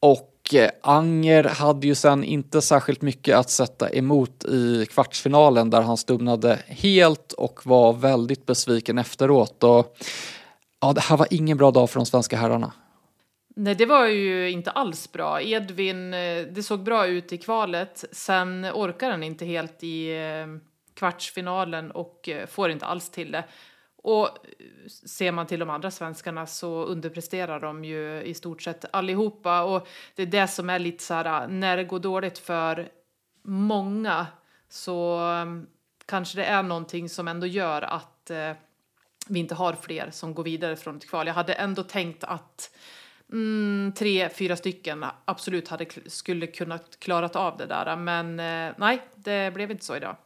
och 0.00 0.35
Eh, 0.54 0.70
Anger 0.82 1.44
hade 1.44 1.86
ju 1.86 1.94
sen 1.94 2.24
inte 2.24 2.62
särskilt 2.62 3.02
mycket 3.02 3.36
att 3.36 3.50
sätta 3.50 3.90
emot 3.90 4.44
i 4.44 4.86
kvartsfinalen 4.86 5.70
där 5.70 5.82
han 5.82 5.96
stumnade 5.96 6.58
helt 6.66 7.32
och 7.32 7.60
var 7.66 7.92
väldigt 7.92 8.46
besviken 8.46 8.98
efteråt. 8.98 9.64
Och, 9.64 9.96
ja, 10.80 10.92
det 10.92 11.00
här 11.00 11.16
var 11.16 11.26
ingen 11.30 11.56
bra 11.56 11.70
dag 11.70 11.90
för 11.90 12.00
de 12.00 12.06
svenska 12.06 12.36
herrarna. 12.36 12.72
Nej, 13.56 13.74
det 13.74 13.86
var 13.86 14.06
ju 14.06 14.50
inte 14.50 14.70
alls 14.70 15.12
bra. 15.12 15.42
Edvin, 15.42 16.14
eh, 16.14 16.42
det 16.50 16.62
såg 16.62 16.82
bra 16.82 17.06
ut 17.06 17.32
i 17.32 17.38
kvalet. 17.38 18.04
Sen 18.12 18.66
orkar 18.74 19.10
han 19.10 19.22
inte 19.22 19.44
helt 19.44 19.82
i 19.82 20.16
eh, 20.16 20.46
kvartsfinalen 20.94 21.90
och 21.90 22.28
får 22.48 22.70
inte 22.70 22.86
alls 22.86 23.10
till 23.10 23.32
det. 23.32 23.44
Och 24.06 24.28
ser 25.06 25.32
man 25.32 25.46
till 25.46 25.60
de 25.60 25.70
andra 25.70 25.90
svenskarna 25.90 26.46
så 26.46 26.84
underpresterar 26.84 27.60
de 27.60 27.84
ju 27.84 28.22
i 28.22 28.34
stort 28.34 28.62
sett 28.62 28.84
allihopa. 28.90 29.62
Och 29.62 29.88
det 30.14 30.22
är 30.22 30.26
det 30.26 30.48
som 30.48 30.70
är 30.70 30.78
lite 30.78 31.04
så 31.04 31.14
här, 31.14 31.42
äh, 31.42 31.48
när 31.48 31.76
det 31.76 31.84
går 31.84 31.98
dåligt 31.98 32.38
för 32.38 32.88
många 33.42 34.26
så 34.68 35.20
um, 35.20 35.66
kanske 36.06 36.38
det 36.38 36.44
är 36.44 36.62
någonting 36.62 37.08
som 37.08 37.28
ändå 37.28 37.46
gör 37.46 37.82
att 37.82 38.30
uh, 38.30 38.52
vi 39.28 39.40
inte 39.40 39.54
har 39.54 39.72
fler 39.72 40.10
som 40.10 40.34
går 40.34 40.44
vidare 40.44 40.76
från 40.76 40.96
ett 40.96 41.08
kval. 41.08 41.26
Jag 41.26 41.34
hade 41.34 41.52
ändå 41.52 41.82
tänkt 41.82 42.24
att 42.24 42.76
mm, 43.32 43.92
tre, 43.96 44.28
fyra 44.28 44.56
stycken 44.56 45.04
absolut 45.24 45.68
hade, 45.68 45.86
skulle 46.06 46.46
kunnat 46.46 47.00
klarat 47.00 47.36
av 47.36 47.56
det 47.56 47.66
där. 47.66 47.86
Äh, 47.86 47.96
men 47.96 48.40
uh, 48.40 48.74
nej, 48.78 49.02
det 49.14 49.54
blev 49.54 49.70
inte 49.70 49.84
så 49.84 49.96
idag. 49.96 50.16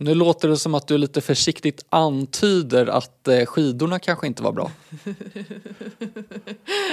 Nu 0.00 0.14
låter 0.14 0.48
det 0.48 0.56
som 0.56 0.74
att 0.74 0.86
du 0.86 0.98
lite 0.98 1.20
försiktigt 1.20 1.86
antyder 1.88 2.86
att 2.86 3.28
eh, 3.28 3.46
skidorna 3.46 3.98
kanske 3.98 4.26
inte 4.26 4.42
var 4.42 4.52
bra. 4.52 4.70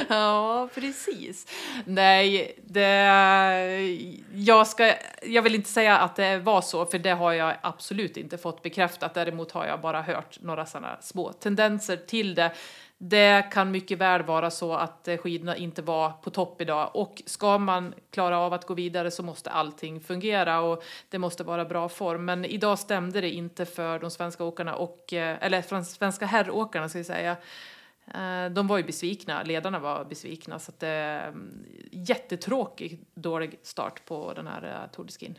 ja, 0.09 0.69
precis. 0.75 1.47
Nej, 1.85 2.55
det, 2.65 2.88
jag, 4.33 4.68
ska, 4.68 4.94
jag 5.24 5.41
vill 5.41 5.55
inte 5.55 5.70
säga 5.70 5.98
att 5.98 6.15
det 6.15 6.37
var 6.37 6.61
så, 6.61 6.85
för 6.85 7.00
det 7.00 7.11
har 7.11 7.33
jag 7.33 7.55
absolut 7.61 8.18
inte 8.18 8.37
fått 8.37 8.63
bekräftat. 8.63 9.13
Däremot 9.13 9.51
har 9.51 9.65
jag 9.65 9.81
bara 9.81 10.01
hört 10.01 10.41
några 10.41 10.65
sådana 10.65 10.98
små 11.01 11.33
tendenser 11.33 11.98
till 11.98 12.35
det. 12.35 12.51
Det 12.98 13.51
kan 13.51 13.72
mycket 13.72 13.98
väl 13.98 14.24
vara 14.24 14.51
så 14.51 14.74
att 14.74 15.08
eh, 15.08 15.18
skidorna 15.18 15.55
inte 15.55 15.81
var 15.81 16.10
på 16.10 16.29
topp 16.29 16.62
idag 16.62 16.92
och 16.94 17.22
ska 17.25 17.58
man 17.58 17.94
klara 18.12 18.40
av 18.40 18.53
att 18.53 18.66
gå 18.66 18.74
vidare 18.74 19.12
så 19.12 19.24
måste 19.24 19.50
allting 19.50 20.01
fungera 20.01 20.62
och 20.62 20.84
det 21.10 21.20
måste 21.20 21.44
vara 21.44 21.66
bra 21.66 21.90
form. 21.90 22.25
Men 22.25 22.46
idag 22.46 22.79
stämde 22.79 23.22
det 23.22 23.29
inte 23.29 23.66
för 23.66 24.00
de 24.00 24.12
svenska 24.12 24.44
åkarna 24.44 24.75
och 24.75 25.14
eh, 25.14 25.38
eller 25.42 25.62
för 25.62 25.75
de 25.75 25.86
svenska 25.86 26.25
herråkarna 26.25 26.90
ska 26.90 26.98
vi 26.98 27.03
säga. 27.03 27.38
Eh, 28.14 28.46
de 28.51 28.68
var 28.68 28.77
ju 28.77 28.84
besvikna, 28.84 29.44
ledarna 29.44 29.79
var 29.79 30.05
besvikna 30.05 30.60
så 30.60 30.72
att 30.72 30.79
det 30.79 30.88
är 30.88 31.34
jättetråkig 31.92 33.00
dålig 33.14 33.60
start 33.64 34.05
på 34.05 34.34
den 34.34 34.48
här 34.48 34.90
Tour 34.92 35.05
de 35.05 35.12
Skin. 35.12 35.38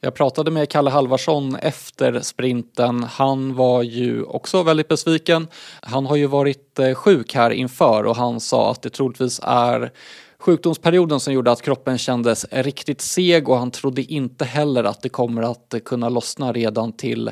Jag 0.00 0.14
pratade 0.14 0.50
med 0.50 0.68
Kalle 0.68 0.90
Halvarsson 0.90 1.56
efter 1.56 2.20
sprinten. 2.20 3.02
Han 3.02 3.54
var 3.54 3.82
ju 3.82 4.22
också 4.22 4.62
väldigt 4.62 4.88
besviken. 4.88 5.48
Han 5.80 6.06
har 6.06 6.16
ju 6.16 6.26
varit 6.26 6.78
eh, 6.78 6.94
sjuk 6.94 7.34
här 7.34 7.50
inför 7.50 8.04
och 8.04 8.16
han 8.16 8.40
sa 8.40 8.70
att 8.70 8.82
det 8.82 8.90
troligtvis 8.90 9.40
är 9.42 9.92
sjukdomsperioden 10.38 11.20
som 11.20 11.32
gjorde 11.32 11.52
att 11.52 11.62
kroppen 11.62 11.98
kändes 11.98 12.46
riktigt 12.50 13.00
seg 13.00 13.48
och 13.48 13.58
han 13.58 13.70
trodde 13.70 14.02
inte 14.02 14.44
heller 14.44 14.84
att 14.84 15.02
det 15.02 15.08
kommer 15.08 15.42
att 15.42 15.74
kunna 15.84 16.08
lossna 16.08 16.52
redan 16.52 16.92
till 16.92 17.30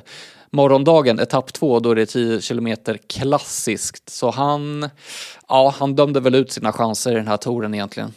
morgondagen, 0.51 1.21
etapp 1.21 1.53
två, 1.53 1.81
då 1.81 1.95
det 1.95 2.03
är 2.03 2.07
10 2.07 2.41
kilometer 2.41 2.99
klassiskt. 3.07 4.09
Så 4.09 4.31
han, 4.31 4.89
ja, 5.49 5.75
han 5.79 5.95
dömde 5.95 6.21
väl 6.21 6.35
ut 6.35 6.53
sina 6.53 6.73
chanser 6.73 7.13
i 7.13 7.15
den 7.15 7.29
här 7.29 7.37
touren 7.37 7.75
egentligen. 7.75 8.13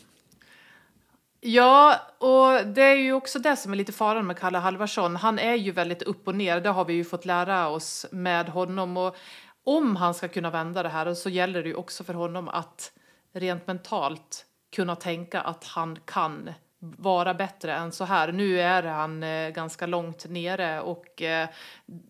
Ja, 1.47 2.01
och 2.17 2.67
det 2.67 2.81
är 2.81 2.95
ju 2.95 3.13
också 3.13 3.39
det 3.39 3.55
som 3.55 3.71
är 3.71 3.75
lite 3.75 3.91
faran 3.91 4.27
med 4.27 4.37
Kalle 4.37 4.57
Halvarsson. 4.57 5.15
Han 5.15 5.39
är 5.39 5.53
ju 5.55 5.71
väldigt 5.71 6.01
upp 6.01 6.27
och 6.27 6.35
ner, 6.35 6.61
det 6.61 6.69
har 6.69 6.85
vi 6.85 6.93
ju 6.93 7.03
fått 7.03 7.25
lära 7.25 7.67
oss 7.67 8.05
med 8.11 8.49
honom. 8.49 8.97
Och 8.97 9.15
om 9.63 9.95
han 9.95 10.13
ska 10.13 10.27
kunna 10.27 10.49
vända 10.49 10.83
det 10.83 10.89
här 10.89 11.13
så 11.13 11.29
gäller 11.29 11.63
det 11.63 11.69
ju 11.69 11.75
också 11.75 12.03
för 12.03 12.13
honom 12.13 12.49
att 12.49 12.91
rent 13.33 13.67
mentalt 13.67 14.45
kunna 14.75 14.95
tänka 14.95 15.41
att 15.41 15.63
han 15.63 15.99
kan 16.05 16.49
vara 16.79 17.33
bättre 17.33 17.73
än 17.73 17.91
så 17.91 18.03
här. 18.03 18.31
Nu 18.31 18.61
är 18.61 18.83
han 18.83 19.23
eh, 19.23 19.49
ganska 19.49 19.85
långt 19.85 20.25
nere 20.29 20.81
och 20.81 21.21
eh, 21.21 21.49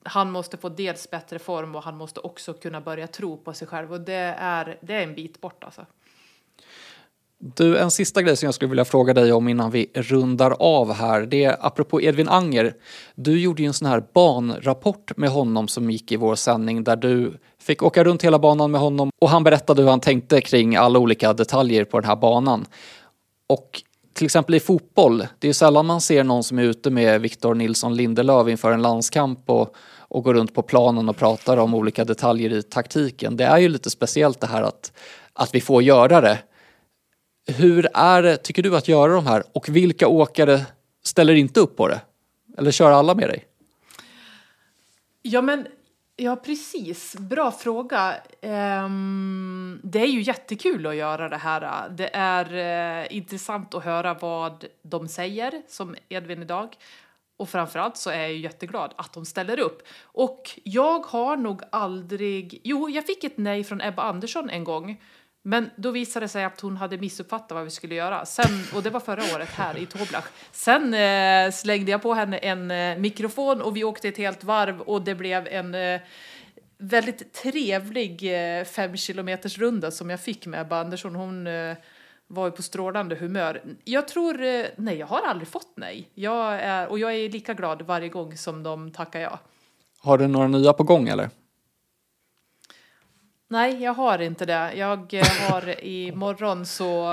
han 0.03 0.31
måste 0.31 0.57
få 0.57 0.69
dels 0.69 1.11
bättre 1.11 1.39
form 1.39 1.75
och 1.75 1.83
han 1.83 1.97
måste 1.97 2.19
också 2.19 2.53
kunna 2.53 2.81
börja 2.81 3.07
tro 3.07 3.37
på 3.37 3.53
sig 3.53 3.67
själv 3.67 3.93
och 3.93 4.01
det 4.01 4.35
är, 4.39 4.77
det 4.81 4.93
är 4.93 5.03
en 5.03 5.15
bit 5.15 5.41
bort 5.41 5.63
alltså. 5.63 5.85
Du, 7.53 7.77
en 7.77 7.91
sista 7.91 8.21
grej 8.21 8.37
som 8.37 8.47
jag 8.47 8.53
skulle 8.53 8.69
vilja 8.69 8.85
fråga 8.85 9.13
dig 9.13 9.33
om 9.33 9.47
innan 9.47 9.71
vi 9.71 9.91
rundar 9.93 10.55
av 10.59 10.93
här. 10.93 11.21
Det 11.21 11.43
är 11.43 11.57
apropå 11.59 12.01
Edvin 12.01 12.29
Anger. 12.29 12.73
Du 13.15 13.39
gjorde 13.39 13.61
ju 13.61 13.67
en 13.67 13.73
sån 13.73 13.87
här 13.87 14.03
banrapport 14.13 15.17
med 15.17 15.29
honom 15.29 15.67
som 15.67 15.91
gick 15.91 16.11
i 16.11 16.15
vår 16.15 16.35
sändning 16.35 16.83
där 16.83 16.95
du 16.95 17.37
fick 17.61 17.83
åka 17.83 18.03
runt 18.03 18.23
hela 18.23 18.39
banan 18.39 18.71
med 18.71 18.81
honom 18.81 19.09
och 19.21 19.29
han 19.29 19.43
berättade 19.43 19.81
hur 19.81 19.89
han 19.89 19.99
tänkte 19.99 20.41
kring 20.41 20.75
alla 20.75 20.99
olika 20.99 21.33
detaljer 21.33 21.85
på 21.85 21.99
den 21.99 22.09
här 22.09 22.15
banan. 22.15 22.65
Och 23.47 23.81
till 24.13 24.25
exempel 24.25 24.55
i 24.55 24.59
fotboll, 24.59 25.27
det 25.39 25.49
är 25.49 25.53
sällan 25.53 25.85
man 25.85 26.01
ser 26.01 26.23
någon 26.23 26.43
som 26.43 26.59
är 26.59 26.63
ute 26.63 26.89
med 26.89 27.21
Victor 27.21 27.55
Nilsson 27.55 27.95
Lindelöf 27.95 28.47
inför 28.47 28.71
en 28.71 28.81
landskamp 28.81 29.49
och, 29.49 29.75
och 29.97 30.23
går 30.23 30.33
runt 30.33 30.53
på 30.53 30.61
planen 30.61 31.09
och 31.09 31.17
pratar 31.17 31.57
om 31.57 31.73
olika 31.73 32.05
detaljer 32.05 32.53
i 32.53 32.63
taktiken. 32.63 33.37
Det 33.37 33.43
är 33.43 33.57
ju 33.57 33.69
lite 33.69 33.89
speciellt 33.89 34.39
det 34.39 34.47
här 34.47 34.63
att, 34.63 34.91
att 35.33 35.55
vi 35.55 35.61
får 35.61 35.83
göra 35.83 36.21
det. 36.21 36.39
Hur 37.47 37.87
är 37.93 38.21
det, 38.21 38.37
tycker 38.37 38.63
du, 38.63 38.77
att 38.77 38.87
göra 38.87 39.13
de 39.13 39.27
här 39.27 39.43
och 39.51 39.69
vilka 39.69 40.07
åkare 40.07 40.65
ställer 41.03 41.33
inte 41.33 41.59
upp 41.59 41.77
på 41.77 41.87
det? 41.87 42.01
Eller 42.57 42.71
kör 42.71 42.91
alla 42.91 43.15
med 43.15 43.29
dig? 43.29 43.45
Ja, 45.21 45.41
men 45.41 45.67
ja, 46.15 46.35
precis. 46.35 47.15
Bra 47.15 47.51
fråga. 47.51 48.15
Um, 48.41 49.79
det 49.83 49.99
är 49.99 50.07
ju 50.07 50.21
jättekul 50.21 50.87
att 50.87 50.95
göra 50.95 51.29
det 51.29 51.37
här. 51.37 51.89
Det 51.89 52.09
är 52.13 52.53
uh, 53.01 53.15
intressant 53.15 53.73
att 53.73 53.83
höra 53.83 54.13
vad 54.13 54.65
de 54.81 55.07
säger, 55.07 55.61
som 55.67 55.95
Edvin 56.09 56.41
idag. 56.41 56.75
Och 57.37 57.49
framförallt 57.49 57.97
så 57.97 58.09
är 58.09 58.19
jag 58.19 58.33
jätteglad 58.33 58.93
att 58.95 59.13
de 59.13 59.25
ställer 59.25 59.59
upp. 59.59 59.87
Och 60.03 60.59
jag 60.63 60.99
har 60.99 61.37
nog 61.37 61.61
aldrig... 61.71 62.61
Jo, 62.63 62.89
jag 62.89 63.05
fick 63.05 63.23
ett 63.23 63.37
nej 63.37 63.63
från 63.63 63.81
Ebba 63.81 64.03
Andersson 64.03 64.49
en 64.49 64.63
gång 64.63 65.01
men 65.47 65.69
då 65.75 65.91
visade 65.91 66.23
det 66.23 66.29
sig 66.29 66.43
att 66.43 66.61
hon 66.61 66.77
hade 66.77 66.97
missuppfattat 66.97 67.51
vad 67.51 67.63
vi 67.63 67.69
skulle 67.69 67.95
göra. 67.95 68.25
Sen, 68.25 68.63
och 68.75 68.83
det 68.83 68.89
var 68.89 68.99
förra 68.99 69.35
året 69.35 69.49
här 69.49 69.77
i 69.77 69.85
Toblach. 69.85 70.25
Sen 70.51 70.93
eh, 70.93 71.51
slängde 71.51 71.91
jag 71.91 72.01
på 72.01 72.13
henne 72.13 72.37
en 72.37 72.71
eh, 72.71 72.97
mikrofon 72.97 73.61
och 73.61 73.77
vi 73.77 73.83
åkte 73.83 74.07
ett 74.07 74.17
helt 74.17 74.43
varv 74.43 74.81
och 74.81 75.01
det 75.01 75.15
blev 75.15 75.47
en, 75.47 75.75
eh, 75.75 76.01
väldigt 76.77 77.33
trevlig 77.33 78.23
eh, 78.23 78.63
fem 78.63 78.97
kilometers 78.97 79.57
runda 79.57 79.91
som 79.91 80.09
jag 80.09 80.19
fick 80.19 80.45
med 80.45 80.61
Ebba 80.61 80.79
Andersson. 80.79 81.15
Hon 81.15 81.47
eh, 81.47 81.75
var 82.27 82.45
ju 82.45 82.51
på 82.51 82.61
strålande 82.61 83.15
humör. 83.15 83.61
Jag 83.83 84.07
tror, 84.07 84.43
eh, 84.43 84.65
nej 84.75 84.97
jag 84.97 85.07
har 85.07 85.21
aldrig 85.21 85.47
fått 85.47 85.73
nej. 85.75 86.09
Jag 86.13 86.53
är, 86.53 86.87
och 86.87 86.99
jag 86.99 87.15
är 87.15 87.29
lika 87.29 87.53
glad 87.53 87.81
varje 87.81 88.09
gång 88.09 88.37
som 88.37 88.63
de 88.63 88.91
tackar 88.91 89.19
ja. 89.19 89.39
Har 89.99 90.17
du 90.17 90.27
några 90.27 90.47
nya 90.47 90.73
på 90.73 90.83
gång 90.83 91.07
eller? 91.07 91.29
Nej, 93.47 93.83
jag 93.83 93.93
har 93.93 94.19
inte 94.19 94.45
det. 94.45 94.73
Jag 94.75 95.13
eh, 95.13 95.25
har 95.25 95.83
imorgon 95.83 96.65
så, 96.65 97.05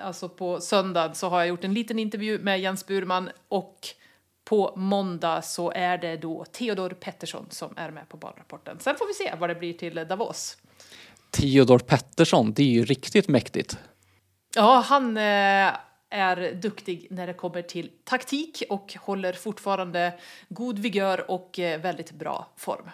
alltså 0.00 0.28
på 0.28 0.60
söndag 0.60 1.14
så 1.14 1.28
har 1.28 1.38
jag 1.38 1.48
gjort 1.48 1.64
en 1.64 1.74
liten 1.74 1.98
intervju 1.98 2.38
med 2.38 2.60
Jens 2.60 2.86
Burman 2.86 3.30
och 3.48 3.78
på 4.44 4.72
måndag 4.76 5.42
så 5.42 5.70
är 5.70 5.98
det 5.98 6.16
då 6.16 6.44
Theodor 6.44 6.90
Pettersson 6.90 7.46
som 7.50 7.74
är 7.76 7.90
med 7.90 8.08
på 8.08 8.16
barnrapporten. 8.16 8.78
Sen 8.80 8.96
får 8.96 9.06
vi 9.06 9.14
se 9.14 9.34
vad 9.38 9.50
det 9.50 9.54
blir 9.54 9.72
till 9.72 9.94
Davos. 9.94 10.56
Theodor 11.30 11.78
Pettersson, 11.78 12.52
det 12.52 12.62
är 12.62 12.66
ju 12.66 12.84
riktigt 12.84 13.28
mäktigt. 13.28 13.78
Ja, 14.56 14.84
han 14.86 15.16
eh, 15.16 15.72
är 16.10 16.54
duktig 16.54 17.06
när 17.10 17.26
det 17.26 17.34
kommer 17.34 17.62
till 17.62 17.90
taktik 18.04 18.62
och 18.70 18.96
håller 19.00 19.32
fortfarande 19.32 20.18
god 20.48 20.78
vigör 20.78 21.30
och 21.30 21.58
eh, 21.58 21.80
väldigt 21.80 22.12
bra 22.12 22.46
form. 22.56 22.90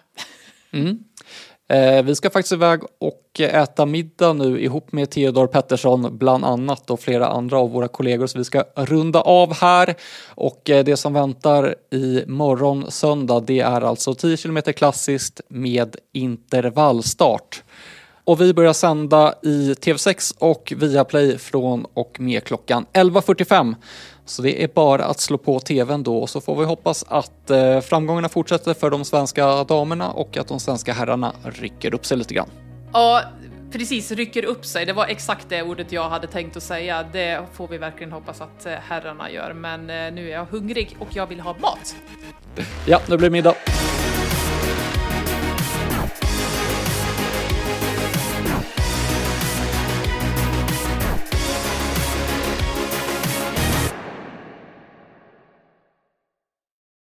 Mm. 0.71 1.05
Eh, 1.69 2.03
vi 2.03 2.15
ska 2.15 2.31
faktiskt 2.31 2.53
iväg 2.53 2.81
och 2.99 3.41
äta 3.41 3.87
middag 3.87 4.33
nu 4.33 4.61
ihop 4.61 4.93
med 4.93 5.11
Theodor 5.11 5.47
Pettersson 5.47 6.19
bland 6.19 6.45
annat 6.45 6.91
och 6.91 7.01
flera 7.01 7.27
andra 7.27 7.59
av 7.59 7.71
våra 7.71 7.89
kollegor 7.89 8.27
så 8.27 8.39
vi 8.39 8.45
ska 8.45 8.65
runda 8.77 9.21
av 9.21 9.55
här 9.55 9.95
och 10.29 10.71
eh, 10.71 10.85
det 10.85 10.97
som 10.97 11.13
väntar 11.13 11.75
i 11.91 12.25
morgon 12.27 12.91
söndag 12.91 13.41
det 13.41 13.61
är 13.61 13.81
alltså 13.81 14.15
10 14.15 14.37
km 14.37 14.63
klassiskt 14.63 15.41
med 15.49 15.97
intervallstart. 16.13 17.63
Och 18.25 18.41
vi 18.41 18.55
börjar 18.55 18.73
sända 18.73 19.35
i 19.43 19.75
TV6 19.75 20.35
och 20.39 20.73
Viaplay 20.77 21.39
från 21.39 21.87
och 21.95 22.21
med 22.21 22.45
klockan 22.45 22.87
11.45. 22.93 23.75
Så 24.27 24.43
det 24.43 24.63
är 24.63 24.69
bara 24.69 25.05
att 25.05 25.21
slå 25.21 25.39
på 25.39 25.61
TVn 25.61 26.03
då 26.03 26.27
så 26.27 26.41
får 26.41 26.57
vi 26.57 26.65
hoppas 26.65 27.05
att 27.09 27.51
eh, 27.51 27.81
framgångarna 27.81 28.29
fortsätter 28.29 28.75
för 28.75 28.91
de 28.91 29.05
svenska 29.05 29.65
damerna 29.65 30.11
och 30.11 30.37
att 30.37 30.49
de 30.49 30.61
svenska 30.61 30.93
herrarna 30.93 31.33
rycker 31.43 31.95
upp 31.95 32.07
sig 32.07 32.17
lite 32.17 32.35
grann. 32.35 32.49
Ja, 32.93 33.23
precis, 33.73 34.11
rycker 34.13 34.45
upp 34.45 34.65
sig. 34.65 34.87
Det 34.87 34.93
var 34.93 35.07
exakt 35.07 35.49
det 35.49 35.63
ordet 35.63 35.93
jag 35.93 36.09
hade 36.09 36.27
tänkt 36.27 36.57
att 36.57 36.63
säga. 36.63 37.05
Det 37.13 37.41
får 37.53 37.69
vi 37.69 37.79
verkligen 37.79 38.13
hoppas 38.13 38.41
att 38.41 38.67
eh, 38.67 38.73
herrarna 38.73 39.31
gör. 39.31 39.53
Men 39.53 39.81
eh, 39.81 40.13
nu 40.13 40.29
är 40.29 40.33
jag 40.33 40.45
hungrig 40.45 40.97
och 40.99 41.09
jag 41.11 41.27
vill 41.27 41.41
ha 41.41 41.55
mat. 41.61 41.97
Ja, 42.87 43.01
nu 43.09 43.17
blir 43.17 43.29
det 43.29 43.33
middag. 43.33 43.55